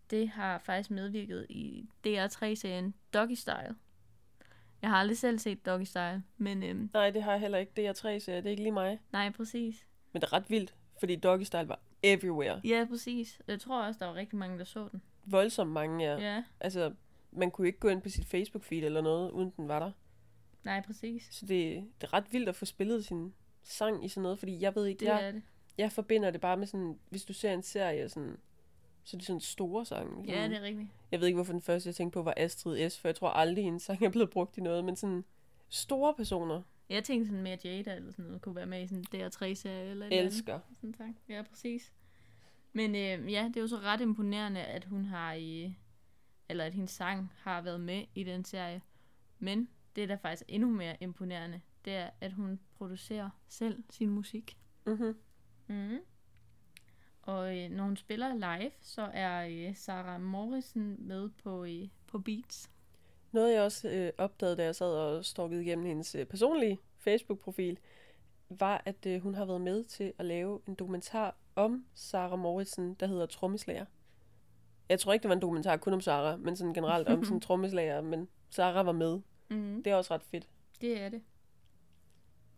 det 0.09 0.29
har 0.29 0.57
faktisk 0.57 0.91
medvirket 0.91 1.45
i 1.49 1.89
DR3-serien 2.07 2.93
Doggy 3.13 3.33
Style. 3.33 3.75
Jeg 4.81 4.89
har 4.89 4.97
aldrig 4.97 5.17
selv 5.17 5.39
set 5.39 5.65
Doggy 5.65 5.83
Style, 5.83 6.23
men 6.37 6.63
øh, 6.63 6.93
Nej, 6.93 7.09
det 7.09 7.23
har 7.23 7.31
jeg 7.31 7.41
heller 7.41 7.57
ikke. 7.57 7.71
Det 7.75 7.87
er 7.87 7.93
tre 7.93 8.19
serier. 8.19 8.41
Det 8.41 8.47
er 8.47 8.51
ikke 8.51 8.63
lige 8.63 8.73
mig. 8.73 8.99
nej, 9.11 9.31
præcis. 9.31 9.85
Men 10.13 10.21
det 10.21 10.27
er 10.27 10.33
ret 10.33 10.49
vildt, 10.49 10.75
fordi 10.99 11.15
Doggy 11.15 11.43
Style 11.43 11.67
var 11.67 11.79
everywhere. 12.03 12.61
Ja, 12.63 12.85
præcis. 12.89 13.41
Jeg 13.47 13.59
tror 13.59 13.83
også, 13.83 13.97
der 13.99 14.05
var 14.05 14.15
rigtig 14.15 14.37
mange, 14.37 14.59
der 14.59 14.65
så 14.65 14.87
den. 14.91 15.01
Voldsomt 15.25 15.71
mange, 15.71 16.05
ja. 16.05 16.17
Ja, 16.17 16.43
Altså, 16.59 16.93
man 17.31 17.51
kunne 17.51 17.67
ikke 17.67 17.79
gå 17.79 17.87
ind 17.87 18.01
på 18.01 18.09
sit 18.09 18.25
Facebook-feed 18.35 18.85
eller 18.85 19.01
noget, 19.01 19.31
uden 19.31 19.53
den 19.57 19.67
var 19.67 19.79
der. 19.79 19.91
Nej, 20.63 20.81
præcis. 20.85 21.27
Så 21.31 21.45
det, 21.45 21.83
det 22.01 22.07
er 22.07 22.13
ret 22.13 22.33
vildt 22.33 22.49
at 22.49 22.55
få 22.55 22.65
spillet 22.65 23.05
sin 23.05 23.33
sang 23.63 24.05
i 24.05 24.07
sådan 24.07 24.23
noget, 24.23 24.39
fordi 24.39 24.61
jeg 24.61 24.75
ved 24.75 24.85
ikke, 24.85 24.99
Det 24.99 25.05
jeg, 25.05 25.27
er 25.27 25.31
det. 25.31 25.41
jeg 25.77 25.91
forbinder 25.91 26.31
det 26.31 26.41
bare 26.41 26.57
med 26.57 26.67
sådan, 26.67 26.99
hvis 27.09 27.23
du 27.25 27.33
ser 27.33 27.53
en 27.53 27.63
serie, 27.63 28.09
sådan, 28.09 28.37
så 29.03 29.17
er 29.17 29.19
det 29.19 29.27
sådan 29.27 29.39
store 29.39 29.85
sange. 29.85 30.23
Ja, 30.27 30.33
Sådan- 30.33 30.51
det 30.51 30.57
er 30.57 30.61
rigtigt. 30.61 30.87
Jeg 31.11 31.19
ved 31.19 31.27
ikke, 31.27 31.35
hvorfor 31.37 31.53
den 31.53 31.61
første, 31.61 31.87
jeg 31.87 31.95
tænkte 31.95 32.13
på, 32.13 32.23
var 32.23 32.33
Astrid 32.37 32.89
S., 32.89 32.99
for 32.99 33.07
jeg 33.07 33.15
tror 33.15 33.29
aldrig, 33.29 33.65
en 33.65 33.79
sang 33.79 34.03
er 34.03 34.09
blevet 34.09 34.29
brugt 34.29 34.57
i 34.57 34.61
noget, 34.61 34.85
men 34.85 34.95
sådan 34.95 35.25
store 35.69 36.13
personer 36.15 36.61
Jeg 36.89 37.03
tænkte 37.03 37.27
sådan 37.27 37.43
mere 37.43 37.57
Jada 37.63 37.95
eller 37.95 38.11
sådan 38.11 38.25
noget, 38.25 38.41
kunne 38.41 38.55
være 38.55 38.65
med 38.65 38.83
i 38.83 38.87
sådan 38.87 39.05
en 39.13 39.21
DR3-serie 39.21 39.89
eller 39.91 40.05
et 40.05 40.11
eller 40.13 40.25
elsker. 40.25 40.59
Sådan 40.75 40.93
tak. 40.93 41.09
Ja, 41.29 41.41
præcis. 41.49 41.93
Men 42.73 42.95
øh, 42.95 43.31
ja, 43.31 43.45
det 43.47 43.57
er 43.57 43.61
jo 43.61 43.67
så 43.67 43.77
ret 43.77 44.01
imponerende, 44.01 44.61
at 44.63 44.85
hun 44.85 45.05
har 45.05 45.33
i, 45.33 45.75
eller 46.49 46.63
at 46.65 46.73
hendes 46.73 46.91
sang 46.91 47.31
har 47.37 47.61
været 47.61 47.79
med 47.81 48.05
i 48.15 48.23
den 48.23 48.45
serie. 48.45 48.81
Men 49.39 49.69
det, 49.97 50.09
der 50.09 50.17
faktisk 50.17 50.41
er 50.41 50.53
endnu 50.53 50.69
mere 50.69 50.97
imponerende, 50.99 51.61
det 51.85 51.93
er, 51.93 52.09
at 52.21 52.33
hun 52.33 52.59
producerer 52.77 53.29
selv 53.47 53.83
sin 53.89 54.09
musik. 54.09 54.57
Mm-hmm. 54.85 55.15
Mm. 55.67 55.97
Og 57.21 57.57
øh, 57.57 57.69
når 57.69 57.83
hun 57.83 57.97
spiller 57.97 58.33
live, 58.33 58.71
så 58.81 59.09
er 59.13 59.47
øh, 59.49 59.75
Sarah 59.75 60.21
Morrison 60.21 60.95
med 60.99 61.29
på, 61.43 61.63
øh, 61.63 61.87
på 62.07 62.19
beats. 62.19 62.71
Noget, 63.31 63.53
jeg 63.53 63.61
også 63.61 63.89
øh, 63.89 64.11
opdagede, 64.17 64.57
da 64.57 64.63
jeg 64.63 64.75
sad 64.75 64.87
og 64.87 65.25
stalkede 65.25 65.63
igennem 65.63 65.85
hendes 65.85 66.15
øh, 66.15 66.25
personlige 66.25 66.79
Facebook-profil, 66.97 67.79
var, 68.49 68.81
at 68.85 69.05
øh, 69.05 69.21
hun 69.21 69.35
har 69.35 69.45
været 69.45 69.61
med 69.61 69.83
til 69.83 70.13
at 70.17 70.25
lave 70.25 70.61
en 70.67 70.75
dokumentar 70.75 71.35
om 71.55 71.85
Sarah 71.93 72.39
Morrison, 72.39 72.93
der 72.93 73.07
hedder 73.07 73.25
Trommeslager. 73.25 73.85
Jeg 74.89 74.99
tror 74.99 75.13
ikke, 75.13 75.23
det 75.23 75.29
var 75.29 75.35
en 75.35 75.41
dokumentar 75.41 75.77
kun 75.77 75.93
om 75.93 76.01
Sarah, 76.01 76.39
men 76.39 76.55
sådan 76.55 76.73
generelt 76.73 77.07
om 77.07 77.23
sådan 77.25 77.41
trommeslager, 77.41 78.01
men 78.01 78.27
Sarah 78.49 78.85
var 78.85 78.91
med. 78.91 79.19
Mm. 79.49 79.83
Det 79.83 79.91
er 79.91 79.95
også 79.95 80.13
ret 80.13 80.23
fedt. 80.23 80.49
Det 80.81 81.01
er 81.01 81.09
det. 81.09 81.21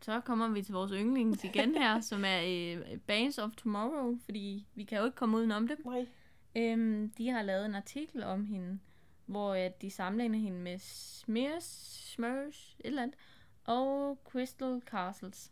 Så 0.01 0.19
kommer 0.19 0.47
vi 0.47 0.61
til 0.61 0.73
vores 0.73 0.91
yndlings 0.95 1.43
igen 1.43 1.75
her, 1.75 2.01
som 2.09 2.25
er 2.25 2.41
øh, 2.45 2.97
Bands 2.99 3.37
of 3.37 3.51
Tomorrow, 3.57 4.17
fordi 4.25 4.65
vi 4.75 4.83
kan 4.83 4.97
jo 4.97 5.05
ikke 5.05 5.15
komme 5.15 5.37
udenom 5.37 5.67
det. 5.67 5.85
Nej. 5.85 6.07
Øhm, 6.55 7.09
de 7.17 7.29
har 7.29 7.41
lavet 7.41 7.65
en 7.65 7.75
artikel 7.75 8.23
om 8.23 8.45
hende, 8.45 8.79
hvor 9.25 9.53
at 9.53 9.81
de 9.81 9.91
sammenligner 9.91 10.39
hende 10.39 10.59
med 10.59 10.79
Smears, 10.79 11.63
Smurs, 12.15 12.75
et 12.79 12.85
eller 12.85 13.03
andet, 13.03 13.17
og 13.65 14.19
Crystal 14.23 14.81
Castles. 14.85 15.51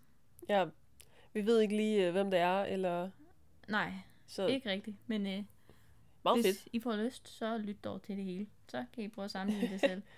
Ja, 0.49 0.65
vi 1.33 1.45
ved 1.45 1.59
ikke 1.59 1.75
lige, 1.75 2.07
øh, 2.07 2.11
hvem 2.11 2.31
det 2.31 2.39
er, 2.39 2.63
eller... 2.63 3.09
Nej, 3.67 3.93
Så 4.27 4.47
ikke 4.47 4.69
rigtigt, 4.69 4.97
men 5.07 5.27
øh, 5.27 5.43
meget 6.23 6.37
hvis 6.37 6.45
fedt. 6.45 6.67
I 6.73 6.79
får 6.79 6.95
lyst, 6.95 7.29
så 7.29 7.57
lyt 7.57 7.83
dog 7.83 8.01
til 8.01 8.17
det 8.17 8.23
hele. 8.23 8.47
Så 8.67 8.85
kan 8.93 9.03
I 9.03 9.07
prøve 9.07 9.25
at 9.25 9.31
sammenligne 9.31 9.73
det 9.73 9.79
selv. 9.79 10.01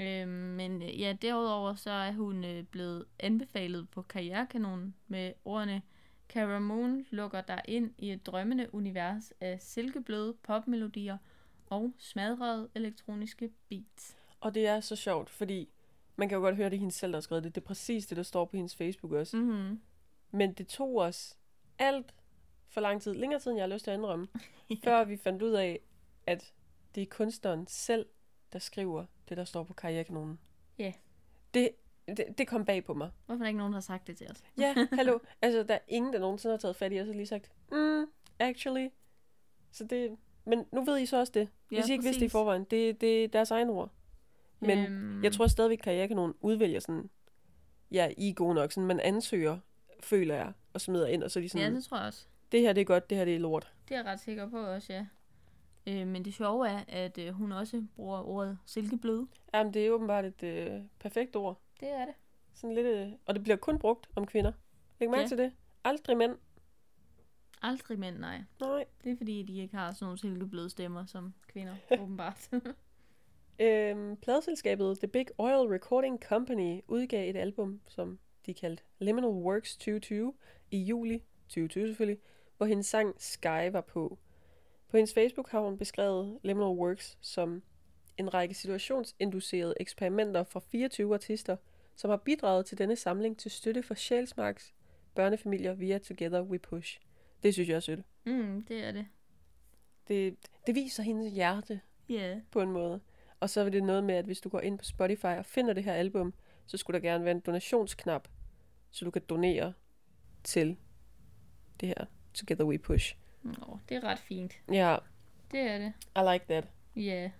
øhm, 0.00 0.28
men 0.28 0.82
øh, 0.82 1.00
ja, 1.00 1.16
derudover 1.22 1.74
så 1.74 1.90
er 1.90 2.12
hun 2.12 2.44
øh, 2.44 2.64
blevet 2.64 3.04
anbefalet 3.18 3.90
på 3.90 4.02
Karrierekanonen 4.02 4.94
med 5.08 5.32
ordene 5.44 5.82
Cara 6.28 6.58
Moon 6.58 7.06
lukker 7.10 7.40
dig 7.40 7.62
ind 7.64 7.94
i 7.98 8.12
et 8.12 8.26
drømmende 8.26 8.74
univers 8.74 9.32
af 9.40 9.60
silkebløde 9.60 10.34
popmelodier 10.42 11.18
og 11.66 11.92
smadrede 11.98 12.68
elektroniske 12.74 13.50
beats. 13.68 14.16
Og 14.40 14.54
det 14.54 14.66
er 14.66 14.80
så 14.80 14.96
sjovt, 14.96 15.30
fordi 15.30 15.68
man 16.16 16.28
kan 16.28 16.36
jo 16.36 16.42
godt 16.42 16.56
høre, 16.56 16.70
det 16.70 16.76
er 16.76 16.80
hende 16.80 16.94
selv, 16.94 17.12
der 17.12 17.16
har 17.16 17.20
skrevet 17.20 17.44
det. 17.44 17.54
Det 17.54 17.60
er 17.60 17.66
præcis 17.66 18.06
det, 18.06 18.16
der 18.16 18.22
står 18.22 18.44
på 18.44 18.56
hendes 18.56 18.76
Facebook 18.76 19.12
også. 19.12 19.36
Mm. 19.36 19.42
Mm-hmm. 19.42 19.80
Men 20.30 20.52
det 20.52 20.68
tog 20.68 20.96
os 20.96 21.38
alt 21.78 22.14
for 22.68 22.80
lang 22.80 23.02
tid, 23.02 23.14
længere 23.14 23.40
tid, 23.40 23.50
end 23.50 23.58
jeg 23.58 23.68
har 23.68 23.74
lyst 23.74 23.84
til 23.84 23.90
at 23.90 23.96
indrømme, 23.96 24.28
før 24.84 25.04
vi 25.04 25.16
fandt 25.16 25.42
ud 25.42 25.52
af, 25.52 25.80
at 26.26 26.52
det 26.94 27.02
er 27.02 27.06
kunstneren 27.06 27.66
selv, 27.66 28.06
der 28.52 28.58
skriver 28.58 29.04
det, 29.28 29.36
der 29.36 29.44
står 29.44 29.62
på 29.64 29.74
karrierekanonen. 29.74 30.38
Ja. 30.78 30.92
Det, 31.54 31.70
det, 32.06 32.24
det 32.38 32.48
kom 32.48 32.64
bag 32.64 32.84
på 32.84 32.94
mig. 32.94 33.10
Hvorfor 33.26 33.38
er 33.40 33.44
der 33.44 33.48
ikke 33.48 33.58
nogen, 33.58 33.72
der 33.72 33.76
har 33.76 33.80
sagt 33.80 34.06
det 34.06 34.16
til 34.16 34.26
os? 34.30 34.42
Ja, 34.58 34.74
hallo. 34.92 35.18
altså, 35.42 35.62
der 35.62 35.74
er 35.74 35.78
ingen, 35.88 36.12
der 36.12 36.18
nogensinde 36.18 36.52
har 36.52 36.58
taget 36.58 36.76
fat 36.76 36.92
i 36.92 37.00
os 37.00 37.08
og 37.08 37.14
lige 37.14 37.26
sagt, 37.26 37.50
mm, 37.72 38.06
actually. 38.38 38.88
Så 39.72 39.84
det, 39.84 40.16
men 40.44 40.64
nu 40.72 40.84
ved 40.84 40.98
I 40.98 41.06
så 41.06 41.16
også 41.18 41.32
det. 41.32 41.48
Ja, 41.72 41.76
Hvis 41.76 41.88
I 41.88 41.92
ikke 41.92 42.04
vidste 42.04 42.20
det 42.20 42.26
i 42.26 42.28
forvejen. 42.28 42.64
Det, 42.64 43.00
det 43.00 43.24
er 43.24 43.28
deres 43.28 43.50
egen 43.50 43.68
ord. 43.68 43.90
Men 44.60 44.78
Øhm, 44.78 45.24
jeg 45.24 45.32
tror 45.32 45.46
stadigvæk, 45.46 45.78
at 45.78 45.84
karrierekanonen 45.84 46.34
udvælger 46.40 46.80
sådan, 46.80 47.10
ja, 47.90 48.10
I 48.16 48.28
er 48.30 48.34
gode 48.34 48.54
nok, 48.54 48.72
sådan, 48.72 48.86
man 48.86 49.00
ansøger, 49.00 49.58
føler 50.00 50.34
jeg, 50.34 50.52
og 50.72 50.80
smider 50.80 51.06
ind, 51.06 51.22
og 51.22 51.30
så 51.30 51.38
er 51.38 51.42
de 51.42 51.48
sådan, 51.48 51.70
ja, 51.72 51.76
det 51.76 51.84
tror 51.84 51.96
jeg 51.96 52.06
også. 52.06 52.26
det 52.52 52.60
her 52.60 52.72
det 52.72 52.80
er 52.80 52.84
godt, 52.84 53.10
det 53.10 53.18
her 53.18 53.24
det 53.24 53.34
er 53.34 53.38
lort. 53.38 53.72
Det 53.88 53.94
er 53.94 53.98
jeg 53.98 54.06
ret 54.06 54.20
sikker 54.20 54.48
på 54.50 54.58
også, 54.66 54.92
ja. 54.92 55.06
Øh, 55.88 56.06
men 56.06 56.24
det 56.24 56.34
sjove 56.34 56.68
er, 56.68 56.84
at 56.88 57.18
øh, 57.18 57.28
hun 57.32 57.52
også 57.52 57.84
bruger 57.96 58.22
ordet 58.28 58.58
silkebløde. 58.66 59.26
Jamen, 59.54 59.74
det 59.74 59.86
er 59.86 59.90
åbenbart 59.90 60.24
et 60.24 60.42
øh, 60.42 60.80
perfekt 60.98 61.36
ord. 61.36 61.60
Det 61.80 61.88
er 61.90 62.04
det. 62.04 62.14
Sådan 62.54 62.74
lidt, 62.74 62.86
øh, 62.86 63.08
og 63.26 63.34
det 63.34 63.42
bliver 63.42 63.56
kun 63.56 63.78
brugt 63.78 64.08
om 64.14 64.26
kvinder. 64.26 64.52
Læg 65.00 65.10
mærke 65.10 65.22
Ja. 65.22 65.28
til 65.28 65.38
det. 65.38 65.52
Aldrig 65.84 66.16
mænd. 66.16 66.36
Aldrig 67.62 67.98
mænd, 67.98 68.18
nej. 68.18 68.42
Nej. 68.60 68.84
Det 69.04 69.12
er 69.12 69.16
fordi, 69.16 69.42
de 69.42 69.58
ikke 69.58 69.76
har 69.76 69.92
sådan 69.92 70.04
nogle 70.04 70.18
silkebløde 70.18 70.70
stemmer 70.70 71.06
som 71.06 71.34
kvinder, 71.48 71.74
åbenbart. 72.00 72.50
Øhm, 73.60 74.16
pladselskabet 74.16 74.98
The 74.98 75.08
Big 75.08 75.26
Oil 75.38 75.68
Recording 75.68 76.22
Company 76.22 76.80
udgav 76.88 77.30
et 77.30 77.36
album, 77.36 77.80
som 77.86 78.18
de 78.46 78.54
kaldte 78.54 78.82
Liminal 78.98 79.30
Works 79.30 79.76
2020, 79.76 80.34
i 80.70 80.78
juli 80.78 81.22
2020 81.48 81.86
selvfølgelig, 81.86 82.22
hvor 82.56 82.66
hendes 82.66 82.86
sang 82.86 83.14
Sky 83.18 83.70
var 83.72 83.80
på. 83.80 84.18
På 84.88 84.96
hendes 84.96 85.14
Facebook 85.14 85.50
har 85.50 85.60
hun 85.60 85.78
beskrevet 85.78 86.38
Liminal 86.42 86.68
Works 86.68 87.18
som 87.20 87.62
en 88.16 88.34
række 88.34 88.54
situationsinducerede 88.54 89.74
eksperimenter 89.80 90.44
fra 90.44 90.60
24 90.60 91.14
artister, 91.14 91.56
som 91.96 92.10
har 92.10 92.16
bidraget 92.16 92.66
til 92.66 92.78
denne 92.78 92.96
samling 92.96 93.38
til 93.38 93.50
støtte 93.50 93.82
for 93.82 93.94
Sjælsmarks 93.94 94.74
børnefamilier 95.14 95.74
via 95.74 95.98
Together 95.98 96.42
We 96.42 96.58
Push. 96.58 97.00
Det 97.42 97.54
synes 97.54 97.68
jeg 97.68 97.76
er 97.76 97.80
sødt. 97.80 98.00
mm, 98.24 98.64
det 98.68 98.84
er 98.84 98.92
det. 98.92 99.06
Det, 100.08 100.36
det 100.66 100.74
viser 100.74 101.02
hendes 101.02 101.32
hjerte. 101.32 101.80
Yeah. 102.10 102.40
på 102.50 102.60
en 102.60 102.72
måde. 102.72 103.00
Og 103.40 103.50
så 103.50 103.60
er 103.60 103.68
det 103.68 103.82
noget 103.82 104.04
med, 104.04 104.14
at 104.14 104.24
hvis 104.24 104.40
du 104.40 104.48
går 104.48 104.60
ind 104.60 104.78
på 104.78 104.84
Spotify 104.84 105.24
og 105.24 105.44
finder 105.44 105.72
det 105.72 105.84
her 105.84 105.92
album, 105.92 106.34
så 106.66 106.76
skulle 106.76 107.00
der 107.00 107.08
gerne 107.08 107.24
være 107.24 107.34
en 107.34 107.40
donationsknap, 107.40 108.28
så 108.90 109.04
du 109.04 109.10
kan 109.10 109.22
donere 109.28 109.72
til 110.44 110.76
det 111.80 111.88
her 111.88 112.04
Together 112.34 112.64
We 112.64 112.78
Push. 112.78 113.16
Nå, 113.58 113.78
det 113.88 113.96
er 113.96 114.04
ret 114.04 114.18
fint. 114.18 114.52
Ja, 114.72 114.96
Det 115.50 115.60
er 115.60 115.78
det. 115.78 115.92
I 116.16 116.32
like 116.32 116.44
that. 116.48 116.64
Ja. 116.96 117.30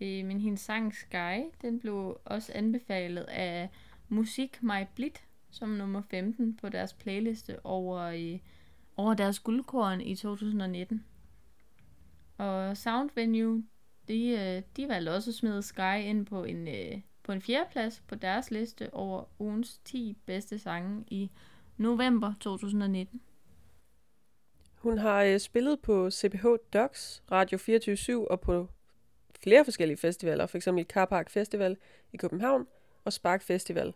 Øh, 0.00 0.24
men 0.24 0.40
hendes 0.40 0.60
sang 0.60 0.94
Sky, 0.94 1.44
den 1.62 1.80
blev 1.80 2.20
også 2.24 2.52
anbefalet 2.54 3.22
af 3.22 3.68
Musik 4.08 4.62
My 4.62 4.84
Blit 4.94 5.24
som 5.54 5.68
nummer 5.68 6.02
15 6.02 6.56
på 6.56 6.68
deres 6.68 6.92
playliste 6.92 7.66
over, 7.66 8.00
øh, 8.00 8.38
over 8.96 9.14
deres 9.14 9.38
guldkorn 9.38 10.00
i 10.00 10.14
2019. 10.16 11.04
Og 12.38 12.76
Sound 12.76 13.10
Venue, 13.14 13.64
de, 14.08 14.28
øh, 14.28 14.62
de 14.76 14.88
valgte 14.88 15.10
også 15.10 15.30
at 15.30 15.34
smide 15.34 15.62
Sky 15.62 15.98
ind 15.98 16.26
på 16.26 16.44
en, 16.44 16.68
øh, 16.68 17.00
på 17.22 17.32
en 17.32 17.42
fjerdeplads 17.42 18.02
på 18.08 18.14
deres 18.14 18.50
liste 18.50 18.94
over 18.94 19.24
ugens 19.38 19.78
10 19.84 20.16
bedste 20.26 20.58
sange 20.58 21.04
i 21.08 21.30
november 21.76 22.34
2019. 22.40 23.20
Hun 24.84 24.98
har 24.98 25.22
øh, 25.22 25.38
spillet 25.40 25.80
på 25.80 26.10
CPH 26.10 26.46
Docs, 26.72 27.22
Radio 27.30 27.58
24 27.58 28.30
og 28.30 28.40
på 28.40 28.68
flere 29.42 29.64
forskellige 29.64 29.96
festivaler, 29.96 30.46
f.eks. 30.46 30.68
Car 30.82 31.04
Park 31.04 31.30
Festival 31.30 31.76
i 32.12 32.16
København 32.16 32.66
og 33.04 33.12
Spark 33.12 33.42
Festival. 33.42 33.94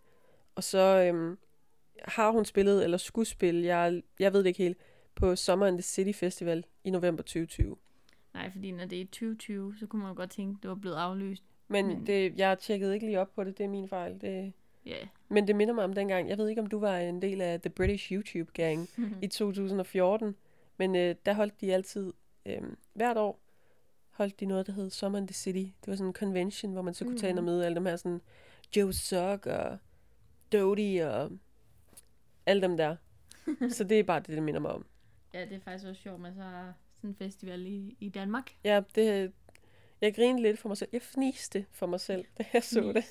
Og 0.55 0.65
så 0.65 0.79
øhm, 0.79 1.39
har 2.05 2.31
hun 2.31 2.45
spillet, 2.45 2.85
eller 2.85 2.99
skulle 2.99 3.29
spille, 3.29 3.67
jeg, 3.67 4.03
jeg 4.19 4.33
ved 4.33 4.41
det 4.41 4.47
ikke 4.47 4.63
helt, 4.63 4.79
på 5.15 5.37
Summer 5.37 5.67
in 5.67 5.75
the 5.75 5.83
City 5.83 6.19
Festival 6.19 6.65
i 6.85 6.91
november 6.91 7.23
2020. 7.23 7.77
Nej, 8.35 8.51
fordi 8.53 8.71
når 8.71 8.85
det 8.87 9.01
er 9.01 9.05
2020, 9.05 9.75
så 9.81 9.87
kunne 9.87 10.03
man 10.03 10.15
godt 10.15 10.31
tænke, 10.31 10.57
at 10.59 10.63
det 10.63 10.69
var 10.69 10.75
blevet 10.77 10.97
aflyst. 10.97 11.43
Men, 11.69 11.87
Men- 11.87 12.07
det, 12.07 12.39
jeg 12.39 12.59
tjekkede 12.59 12.95
ikke 12.95 13.07
lige 13.07 13.21
op 13.21 13.35
på 13.35 13.45
det, 13.45 13.59
det 13.59 13.65
er 13.65 13.69
min 13.69 13.89
fejl. 13.89 14.21
Det, 14.21 14.53
Ja, 14.87 14.91
yeah. 14.91 15.07
men 15.29 15.47
det 15.49 15.57
minder 15.57 15.75
mig 15.75 15.85
om 15.85 15.93
dengang, 15.93 16.29
jeg 16.29 16.39
ved 16.39 16.49
ikke, 16.49 16.61
om 16.61 16.67
du 16.67 16.79
var 16.79 16.97
en 16.99 17.23
del 17.23 17.41
af 17.41 17.61
The 17.61 17.71
British 17.71 18.13
YouTube 18.13 18.51
Gang 18.55 18.89
i 19.23 19.27
2014, 19.27 20.35
men 20.79 20.97
øh, 20.97 21.15
der 21.27 21.33
holdt 21.33 21.61
de 21.61 21.75
altid, 21.75 22.13
øh, 22.47 22.63
hvert 22.95 23.17
år, 23.17 23.41
holdt 24.11 24.41
de 24.41 24.47
noget, 24.47 24.67
der 24.67 24.73
hed 24.73 24.91
Summer 24.91 25.19
in 25.19 25.27
the 25.27 25.35
City. 25.35 25.59
Det 25.59 25.87
var 25.87 25.95
sådan 25.95 26.07
en 26.07 26.15
convention, 26.15 26.73
hvor 26.73 26.83
man 26.83 26.95
så 26.95 27.05
kunne 27.05 27.19
tage 27.19 27.31
ind 27.31 27.39
og 27.39 27.45
møde 27.45 27.67
alle 27.67 27.75
dem 27.75 27.87
her, 27.87 27.97
sådan 27.97 28.21
Joe 28.77 28.93
Suck 28.93 29.47
og 29.47 29.79
Dodie 30.53 31.11
og 31.11 31.31
alle 32.47 32.63
dem 32.63 32.77
der. 32.77 32.97
så 33.77 33.85
det 33.85 33.99
er 33.99 34.03
bare 34.03 34.21
det, 34.21 34.29
det 34.29 34.43
minder 34.43 34.61
mig 34.61 34.71
om. 34.71 34.87
Ja, 35.35 35.45
det 35.45 35.53
er 35.53 35.61
faktisk 35.61 35.87
også 35.87 36.03
sjovt, 36.03 36.21
man 36.21 36.35
så 36.35 36.41
har 36.43 36.75
sådan 36.97 37.11
en 37.11 37.17
festival 37.17 37.67
i, 37.67 37.97
i 38.01 38.09
Danmark. 38.09 38.51
Ja, 38.65 38.83
det, 38.95 39.33
jeg 40.01 40.15
grinede 40.15 40.43
lidt 40.43 40.59
for 40.59 40.69
mig 40.69 40.77
selv. 40.77 40.91
Jeg 40.93 41.03
fniste 41.03 41.67
for 41.73 41.87
mig 41.87 42.01
selv, 42.01 42.25
da 42.39 42.45
jeg 42.53 42.63
så 42.63 42.93
det. 42.93 43.05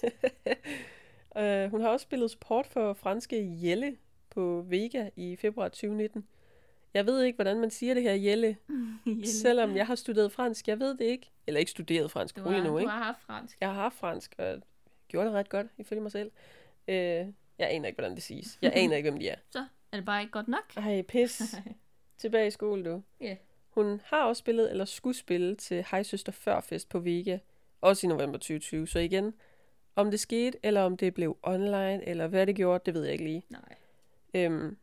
uh, 1.65 1.69
hun 1.71 1.81
har 1.81 1.89
også 1.89 2.03
spillet 2.03 2.31
support 2.31 2.67
for 2.67 2.93
franske 2.93 3.59
Jelle 3.63 3.97
på 4.29 4.65
Vega 4.67 5.09
i 5.15 5.35
februar 5.35 5.67
2019. 5.67 6.27
Jeg 6.97 7.05
ved 7.05 7.23
ikke, 7.23 7.37
hvordan 7.37 7.59
man 7.59 7.69
siger 7.69 7.93
det 7.93 8.03
her 8.03 8.13
Jelle, 8.27 8.57
selvom 9.23 9.75
jeg 9.75 9.87
har 9.87 9.95
studeret 9.95 10.31
fransk. 10.31 10.67
Jeg 10.67 10.79
ved 10.79 10.97
det 10.97 11.05
ikke. 11.05 11.31
Eller 11.47 11.59
ikke 11.59 11.71
studeret 11.71 12.11
fransk, 12.11 12.35
du, 12.35 12.41
har, 12.41 12.63
nu, 12.63 12.69
du 12.69 12.77
ikke? 12.77 12.91
har 12.91 13.03
haft 13.03 13.21
fransk. 13.21 13.57
Jeg 13.61 13.69
har 13.69 13.81
haft 13.81 13.95
fransk, 13.95 14.35
og 14.37 14.61
gjorde 15.07 15.27
det 15.27 15.35
ret 15.35 15.49
godt, 15.49 15.67
ifølge 15.77 16.01
mig 16.01 16.11
selv. 16.11 16.31
Uh, 16.87 16.93
jeg 16.93 17.33
aner 17.59 17.87
ikke, 17.87 17.95
hvordan 17.95 18.15
det 18.15 18.23
siges. 18.23 18.59
Jeg 18.61 18.71
aner 18.81 18.95
ikke, 18.95 19.09
hvem 19.09 19.19
de 19.19 19.29
er. 19.29 19.35
Så 19.49 19.65
det 19.93 20.05
bare 20.05 20.21
ikke 20.21 20.31
godt 20.31 20.47
nok? 20.47 20.77
Ej, 20.77 21.01
pis. 21.01 21.55
Tilbage 22.17 22.47
i 22.47 22.51
skole, 22.51 22.85
du. 22.85 23.03
Ja. 23.21 23.35
Hun 23.69 24.01
har 24.05 24.23
også 24.23 24.39
spillet, 24.39 24.71
eller 24.71 24.85
skulle 24.85 25.17
spille, 25.17 25.55
til 25.55 25.85
Hej 25.91 26.03
Søster 26.03 26.31
Førfest 26.31 26.89
på 26.89 26.99
Vega. 26.99 27.37
Også 27.81 28.07
i 28.07 28.09
november 28.09 28.37
2020. 28.37 28.87
Så 28.87 28.99
igen, 28.99 29.33
om 29.95 30.11
det 30.11 30.19
skete, 30.19 30.57
eller 30.63 30.81
om 30.81 30.97
det 30.97 31.13
blev 31.13 31.37
online, 31.43 32.07
eller 32.07 32.27
hvad 32.27 32.47
det 32.47 32.55
gjorde, 32.55 32.83
det 32.85 32.93
ved 32.93 33.03
jeg 33.03 33.11
ikke 33.11 33.23
lige. 33.23 33.43
Nej. 33.49 33.75
Øhm, 34.33 34.77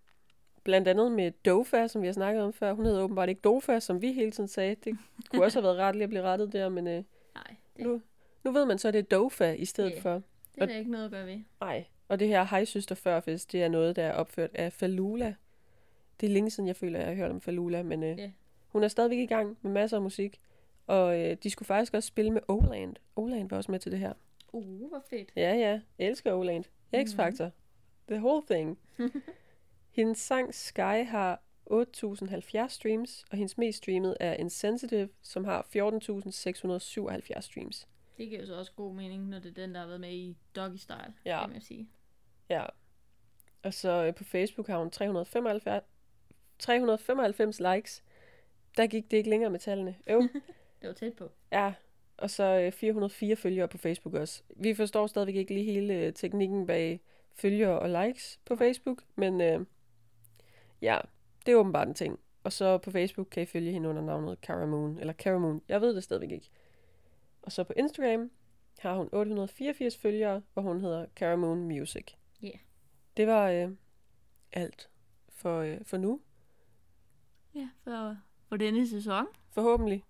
blandt 0.64 0.88
andet 0.88 1.12
med 1.12 1.30
Dofa, 1.30 1.88
som 1.88 2.02
vi 2.02 2.06
har 2.06 2.12
snakket 2.12 2.42
om 2.42 2.52
før. 2.52 2.72
Hun 2.72 2.84
hedder 2.86 3.02
åbenbart 3.02 3.28
ikke 3.28 3.40
Dofa, 3.40 3.80
som 3.80 4.02
vi 4.02 4.12
hele 4.12 4.30
tiden 4.30 4.48
sagde. 4.48 4.74
Det 4.74 4.98
kunne 5.30 5.44
også 5.44 5.58
have 5.60 5.64
været 5.64 5.76
ret 5.78 5.94
lige 5.94 6.02
at 6.04 6.08
blive 6.08 6.22
rettet 6.22 6.52
der, 6.52 6.68
men 6.68 6.86
øh, 6.86 6.92
Nej, 7.34 7.56
det, 7.76 7.86
nu, 7.86 8.00
nu 8.44 8.50
ved 8.52 8.66
man 8.66 8.78
så, 8.78 8.88
at 8.88 8.94
det 8.94 9.00
er 9.00 9.16
Dofa 9.18 9.52
i 9.52 9.64
stedet 9.64 9.90
Ja. 9.90 10.00
for. 10.00 10.12
det 10.54 10.62
er 10.62 10.66
der 10.66 10.76
ikke 10.76 10.90
noget 10.90 11.04
at 11.04 11.10
gøre 11.10 11.26
ved. 11.26 11.38
Nej, 11.60 11.84
og 12.08 12.18
det 12.20 12.28
her 12.28 12.44
Hej 12.44 12.64
Søster 12.64 12.94
Førfest, 12.94 13.52
det 13.52 13.62
er 13.62 13.68
noget, 13.68 13.96
der 13.96 14.02
er 14.04 14.12
opført 14.12 14.50
af 14.54 14.72
Falula. 14.72 15.34
Det 16.20 16.26
er 16.26 16.30
længe 16.30 16.50
siden, 16.50 16.66
jeg 16.66 16.76
føler, 16.76 16.98
jeg 16.98 17.08
har 17.08 17.14
hørt 17.14 17.30
om 17.30 17.40
Falula, 17.40 17.82
men 17.82 18.02
øh, 18.02 18.18
Ja. 18.18 18.30
hun 18.68 18.82
er 18.84 18.88
stadigvæk 18.88 19.18
i 19.18 19.26
gang 19.26 19.58
med 19.62 19.70
masser 19.72 19.96
af 19.96 20.02
musik. 20.02 20.40
Og 20.86 21.20
øh, 21.20 21.36
de 21.42 21.50
skulle 21.50 21.66
faktisk 21.66 21.94
også 21.94 22.06
spille 22.06 22.30
med 22.30 22.40
Oland. 22.48 22.96
Oland 23.16 23.50
var 23.50 23.56
også 23.56 23.70
med 23.70 23.78
til 23.78 23.92
det 23.92 23.98
her. 24.00 24.12
Uh, 24.52 24.88
hvor 24.88 25.02
fedt. 25.10 25.32
Ja, 25.36 25.54
ja. 25.54 25.80
Jeg 25.98 26.08
elsker 26.08 26.32
Oland. 26.34 26.64
X-Factor. 26.96 27.48
The 28.08 28.16
whole 28.24 28.42
thing. 28.50 28.78
hendes 29.94 30.18
sang 30.18 30.54
Sky 30.54 31.04
har 31.04 31.42
8.070 31.70 32.68
streams, 32.68 33.24
og 33.30 33.36
hendes 33.36 33.58
mest 33.58 33.78
streamet 33.78 34.16
er 34.20 34.34
Insensitive, 34.34 35.08
som 35.22 35.44
har 35.44 35.62
14.677 35.62 37.40
streams. 37.40 37.88
Det 38.18 38.28
giver 38.28 38.40
jo 38.40 38.46
så 38.46 38.54
også 38.58 38.72
god 38.76 38.94
mening, 38.94 39.28
når 39.28 39.38
det 39.38 39.48
er 39.50 39.54
den, 39.62 39.74
der 39.74 39.80
har 39.80 39.86
været 39.86 40.00
med 40.00 40.12
i 40.12 40.36
Doggy 40.56 40.76
Style, 40.76 41.14
Ja. 41.24 41.40
kan 41.40 41.50
man 41.52 41.60
sige. 41.60 41.88
Ja. 42.50 42.64
Og 43.62 43.74
så 43.74 44.04
øh, 44.04 44.14
på 44.14 44.24
Facebook 44.24 44.66
har 44.66 44.78
hun 44.78 44.90
395, 44.90 45.84
395 46.58 47.60
likes. 47.60 48.02
Der 48.76 48.86
gik 48.86 49.10
det 49.10 49.16
ikke 49.16 49.30
længere 49.30 49.50
med 49.50 49.58
tallene. 49.60 49.96
Øv. 50.06 50.22
Det 50.80 50.88
var 50.88 50.92
tæt 50.92 51.12
på. 51.14 51.30
ja. 51.52 51.72
Og 52.16 52.30
så 52.30 52.44
øh, 52.44 52.72
404 52.72 53.36
følgere 53.36 53.68
på 53.68 53.78
Facebook 53.78 54.14
også. 54.14 54.42
Vi 54.56 54.74
forstår 54.74 55.06
stadigvæk 55.06 55.34
ikke 55.36 55.54
lige 55.54 55.72
hele 55.72 55.94
øh, 55.94 56.12
teknikken 56.12 56.66
bag 56.66 57.00
følgere 57.32 57.78
og 57.78 58.04
likes 58.06 58.40
på 58.44 58.56
Facebook, 58.56 59.02
men 59.16 59.40
øh, 59.40 59.60
ja, 60.84 60.98
det 61.46 61.52
er 61.52 61.56
åbenbart 61.56 61.88
en 61.88 61.94
ting. 61.94 62.20
Og 62.44 62.52
så 62.52 62.78
på 62.78 62.90
Facebook 62.90 63.26
kan 63.30 63.42
I 63.42 63.46
følge 63.46 63.72
hende 63.72 63.88
under 63.88 64.02
navnet 64.02 64.38
Caramoon, 64.42 64.98
eller 64.98 65.12
Caramoon. 65.12 65.62
Jeg 65.68 65.80
ved 65.80 65.94
det 65.94 66.04
stadigvæk 66.04 66.30
ikke. 66.30 66.50
Og 67.42 67.52
så 67.52 67.64
på 67.64 67.72
Instagram 67.76 68.30
har 68.78 68.96
hun 68.96 69.08
884 69.12 69.96
følgere, 69.96 70.42
hvor 70.52 70.62
hun 70.62 70.80
hedder 70.80 71.06
Caramoon 71.16 71.58
Music. 71.58 72.06
Ja. 72.42 72.50
Det 73.16 73.26
var 73.26 73.50
øh, 73.50 73.70
alt 74.52 74.90
for, 75.28 75.60
øh, 75.60 75.78
for 75.82 75.96
nu. 75.96 76.20
Ja, 77.54 77.68
for, 77.84 78.16
for 78.48 78.56
denne 78.56 78.88
sæson. 78.88 79.26
Forhåbentlig 79.50 80.04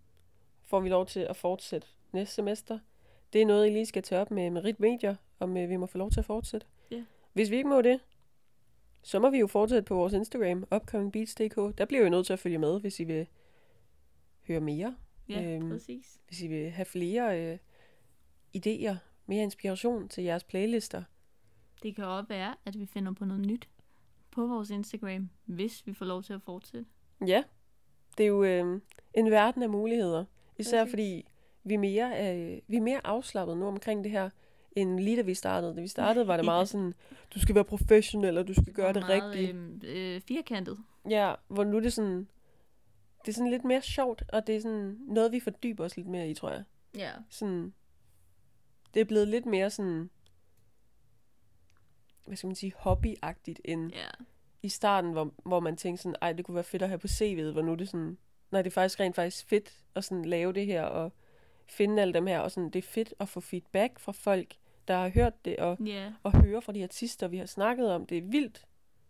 får 0.63 0.81
vi 0.81 0.89
lov 0.89 1.07
til 1.07 1.21
at 1.21 1.37
fortsætte 1.37 1.87
næste 2.13 2.35
semester. 2.35 2.79
Det 3.33 3.43
er 3.43 3.47
noget, 3.47 3.67
I 3.67 3.71
lige 3.71 3.87
skal 3.87 4.03
tage 4.03 4.21
op 4.21 4.31
med 4.31 4.51
Merit 4.51 4.81
Media, 4.81 5.17
om 5.39 5.57
øh, 5.57 5.69
vi 5.69 5.77
må 5.77 5.87
få 5.87 5.99
lov 5.99 6.11
til 6.11 6.21
at 6.21 6.27
fortsætte. 6.27 6.67
Ja. 6.91 7.05
Hvis 7.33 7.51
vi 7.51 7.57
ikke 7.57 7.69
må 7.69 7.83
det, 7.83 8.01
så 9.05 9.19
må 9.19 9.31
vi 9.31 9.39
jo 9.39 9.47
fortsætte 9.47 9.83
på 9.83 9.95
vores 9.95 10.13
Instagram, 10.13 10.65
upcomingbeats.dk. 10.75 11.79
Der 11.79 11.85
bliver 11.85 12.03
jo 12.05 12.09
nødt 12.11 12.27
til 12.27 12.33
at 12.33 12.39
følge 12.39 12.59
med, 12.59 12.81
hvis 12.81 13.01
I 13.01 13.05
vil 13.05 13.27
høre 14.47 14.61
mere. 14.61 14.97
Ja, 15.29 15.43
Øhm, 15.55 15.69
præcis. 15.71 16.21
Hvis 16.27 16.43
I 16.43 16.47
vil 16.47 16.71
have 16.71 16.85
flere 16.85 17.41
øh, 17.43 17.59
idéer, 18.57 18.95
mere 19.27 19.43
inspiration 19.43 20.09
til 20.09 20.25
jeres 20.25 20.45
playlister. 20.45 21.03
Det 21.83 21.95
kan 21.97 22.05
også 22.05 22.29
være, 22.29 22.55
at 22.65 22.79
vi 22.79 22.87
finder 22.87 23.13
på 23.13 23.25
noget 23.25 23.47
nyt 23.47 23.69
på 24.31 24.47
vores 24.47 24.71
Instagram, 24.71 25.31
hvis 25.45 25.87
vi 25.87 25.95
får 25.95 26.05
lov 26.05 26.23
til 26.23 26.33
at 26.33 26.43
fortsætte. 26.43 26.87
Ja, 27.27 27.43
det 28.19 28.25
er 28.25 28.29
jo 28.29 28.45
øh, 28.45 28.81
en 29.15 29.31
verden 29.31 29.63
af 29.63 29.71
muligheder. 29.71 30.25
Især 30.59 30.83
Præcis. 30.85 30.93
fordi 30.93 31.27
vi 31.65 31.75
er, 31.75 31.79
mere, 31.79 32.37
øh, 32.37 32.61
vi 32.67 32.77
er 32.77 32.81
mere 32.81 33.07
afslappet 33.07 33.57
nu 33.59 33.67
omkring 33.67 34.05
det 34.05 34.13
her, 34.13 34.31
end 34.77 35.01
lige 35.01 35.17
da 35.17 35.23
vi 35.23 35.35
startede. 35.35 35.77
Da 35.77 35.81
vi 35.81 35.89
startede, 35.89 36.27
var 36.27 36.37
det 36.37 36.45
meget 36.45 36.69
sådan, 36.69 36.95
du 37.35 37.41
skal 37.41 37.55
være 37.55 37.65
professionel, 37.65 38.39
og 38.39 38.49
du 38.49 38.55
skal 38.55 38.73
gøre 38.73 38.93
det 38.93 39.03
meget, 39.03 39.23
rigtigt. 39.23 39.51
Øhm, 39.51 39.81
øh, 39.85 40.21
firkantet. 40.21 40.79
Ja, 41.11 41.35
hvor 41.49 41.65
nu 41.65 41.77
er 41.77 41.81
det 41.81 41.93
sådan, 41.93 42.29
det 43.25 43.29
er 43.29 43.33
sådan 43.33 43.51
lidt 43.51 43.65
mere 43.65 43.83
sjovt, 43.83 44.23
og 44.33 44.47
det 44.47 44.57
er 44.57 44.61
sådan 44.61 44.99
noget, 45.09 45.33
vi 45.33 45.41
fordyber 45.41 45.85
os 45.85 45.97
lidt 45.97 46.09
mere 46.09 46.29
i, 46.31 46.35
tror 46.35 46.51
jeg. 46.51 46.65
Ja. 46.97 47.11
Sådan, 47.31 47.75
det 48.95 49.01
er 49.01 49.05
blevet 49.05 49.29
lidt 49.29 49.47
mere 49.47 49.71
sådan, 49.71 50.11
hvad 52.27 52.37
skal 52.37 52.47
man 52.47 52.57
sige, 52.57 52.73
hobbyagtigt, 52.77 53.61
end 53.65 53.93
Ja. 53.93 54.09
i 54.63 54.69
starten, 54.69 55.13
hvor, 55.13 55.35
hvor 55.45 55.61
man 55.61 55.77
tænkte 55.77 56.03
sådan, 56.03 56.17
ej, 56.23 56.33
det 56.33 56.45
kunne 56.45 56.55
være 56.55 56.65
fedt 56.65 56.83
at 56.83 56.89
have 56.89 56.99
på 56.99 57.07
CV'et, 57.07 57.53
hvor 57.53 57.63
nu 57.63 57.73
er 57.73 57.77
det 57.77 57.89
sådan, 57.89 58.19
nej, 58.51 58.63
det 58.63 58.71
er 58.71 58.75
faktisk 58.75 59.01
rent 59.01 59.17
faktisk 59.17 59.47
fedt 59.49 59.73
at 59.95 60.05
sådan 60.05 60.25
lave 60.25 60.53
det 60.53 60.67
her, 60.67 60.83
og 60.83 61.13
finde 61.67 62.03
alle 62.03 62.15
dem 62.15 62.27
her, 62.27 62.41
og 62.41 62.51
sådan, 62.51 62.71
det 62.71 62.79
er 62.79 62.89
fedt 62.89 63.15
at 63.21 63.29
få 63.29 63.41
feedback 63.41 63.99
fra 63.99 64.13
folk, 64.13 64.55
der 64.89 64.97
har 64.97 65.09
hørt 65.09 65.45
det, 65.45 65.57
og, 65.57 65.77
Ja. 65.87 66.13
og 66.23 66.43
høre 66.45 66.63
fra 66.63 66.73
de 66.73 66.83
artister, 66.83 67.29
vi 67.29 67.37
har 67.37 67.47
snakket 67.47 67.91
om. 67.93 68.07
Det 68.07 68.19
er 68.19 68.23
vildt, 68.23 68.65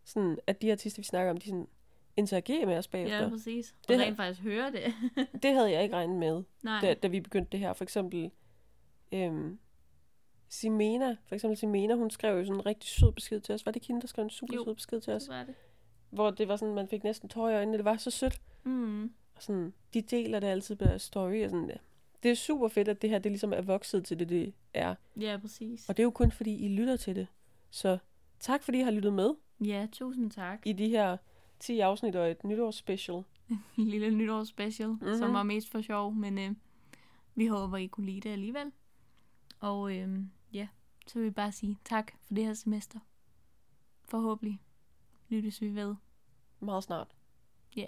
sådan, 0.04 0.38
at 0.46 0.62
de 0.62 0.72
artister, 0.72 1.02
vi 1.02 1.06
snakker 1.06 1.30
om, 1.30 1.37
de 1.38 1.46
sådan 1.46 1.68
interagerer 2.16 2.66
med 2.66 2.76
os 2.78 2.88
bagefter. 2.88 3.22
Ja, 3.22 3.28
præcis. 3.28 3.74
Og 3.82 3.88
Det 3.88 4.00
rent 4.00 4.16
faktisk 4.16 4.40
høre 4.40 4.72
det. 4.72 4.94
det 5.42 5.54
havde 5.54 5.70
jeg 5.72 5.82
ikke 5.82 5.96
regnet 5.96 6.16
med, 6.16 6.42
Nej. 6.62 6.80
da, 6.80 6.94
da 6.94 7.08
vi 7.08 7.20
begyndte 7.20 7.52
det 7.52 7.60
her. 7.60 7.72
For 7.72 7.84
eksempel, 7.84 8.30
øhm, 9.12 9.58
Simena, 10.48 11.16
for 11.26 11.34
eksempel 11.34 11.56
Simena, 11.56 11.94
hun 11.94 12.10
skrev 12.10 12.38
jo 12.38 12.44
sådan 12.44 12.60
en 12.60 12.66
rigtig 12.66 12.90
sød 12.90 13.12
besked 13.12 13.40
til 13.40 13.54
os. 13.54 13.66
Var 13.66 13.72
det 13.72 13.87
hende, 13.87 14.00
der 14.00 14.06
skrev 14.06 14.22
en 14.24 14.30
super 14.30 14.54
Jo. 14.54 14.64
sød 14.64 14.74
besked 14.74 15.00
til 15.00 15.12
os? 15.12 15.28
Var 15.28 15.44
det. 15.44 15.54
Hvor 16.10 16.30
det 16.30 16.48
var 16.48 16.56
sådan, 16.56 16.74
man 16.74 16.88
fik 16.88 17.04
næsten 17.04 17.28
tårer 17.28 17.50
i 17.50 17.54
øjnene. 17.54 17.76
Det 17.76 17.84
var 17.84 17.96
så 17.96 18.10
sødt. 18.10 18.40
Mm. 18.64 19.04
Og 19.37 19.42
sådan, 19.42 19.74
de 19.94 20.02
deler 20.02 20.40
det 20.40 20.46
altid 20.46 20.76
på 20.76 20.84
story. 20.98 21.44
Og 21.44 21.50
sådan, 21.50 21.68
ja. 21.70 21.76
Det 22.24 22.30
er 22.30 22.34
super 22.34 22.68
fedt, 22.68 22.88
at 22.88 23.02
det 23.02 23.10
her 23.10 23.18
det 23.18 23.32
ligesom 23.32 23.52
er 23.52 23.60
vokset 23.62 24.04
til 24.04 24.18
det, 24.18 24.28
det 24.28 24.54
er. 24.74 24.94
Ja, 25.20 25.38
præcis. 25.40 25.88
Og 25.88 25.96
det 25.96 26.02
er 26.02 26.04
jo 26.04 26.10
kun 26.10 26.30
fordi, 26.32 26.56
I 26.64 26.68
lytter 26.68 26.96
til 26.96 27.16
det. 27.16 27.26
Så 27.70 27.98
tak 28.40 28.62
fordi 28.62 28.78
I 28.78 28.82
har 28.82 28.90
lyttet 28.90 29.12
med 29.12 29.34
Ja, 29.60 29.87
tusind 29.92 30.30
tak. 30.30 30.66
i 30.66 30.72
de 30.72 30.88
her 30.88 31.16
10 31.60 31.80
afsnit 31.80 32.16
og 32.16 32.30
et 32.30 32.44
nytårsspecial. 32.44 33.22
En 33.78 33.84
lille 33.94 34.10
nytårsspecial, 34.10 34.88
Mhm. 34.88 34.98
mm-hmm. 35.00 35.18
som 35.18 35.32
var 35.32 35.42
mest 35.42 35.68
for 35.70 35.80
sjov, 35.80 36.12
men 36.14 36.38
øh, 36.38 36.50
vi 37.34 37.46
håber, 37.46 37.76
I 37.76 37.87
kunne 37.87 38.06
lide 38.06 38.20
det 38.20 38.30
alligevel. 38.30 38.72
Og 39.60 39.96
øh, 39.96 40.18
ja, 40.52 40.68
så 41.06 41.18
vil 41.18 41.24
vi 41.26 41.30
bare 41.30 41.52
sige 41.52 41.78
tak 41.84 42.12
for 42.26 42.34
det 42.34 42.44
her 42.46 42.54
semester. 42.54 42.98
Forhåbentlig 44.04 44.60
lyttes 45.29 45.60
vi 45.60 45.75
ved. 45.75 45.94
Meget 46.60 46.85
snart. 46.85 47.14
Ja. 47.77 47.87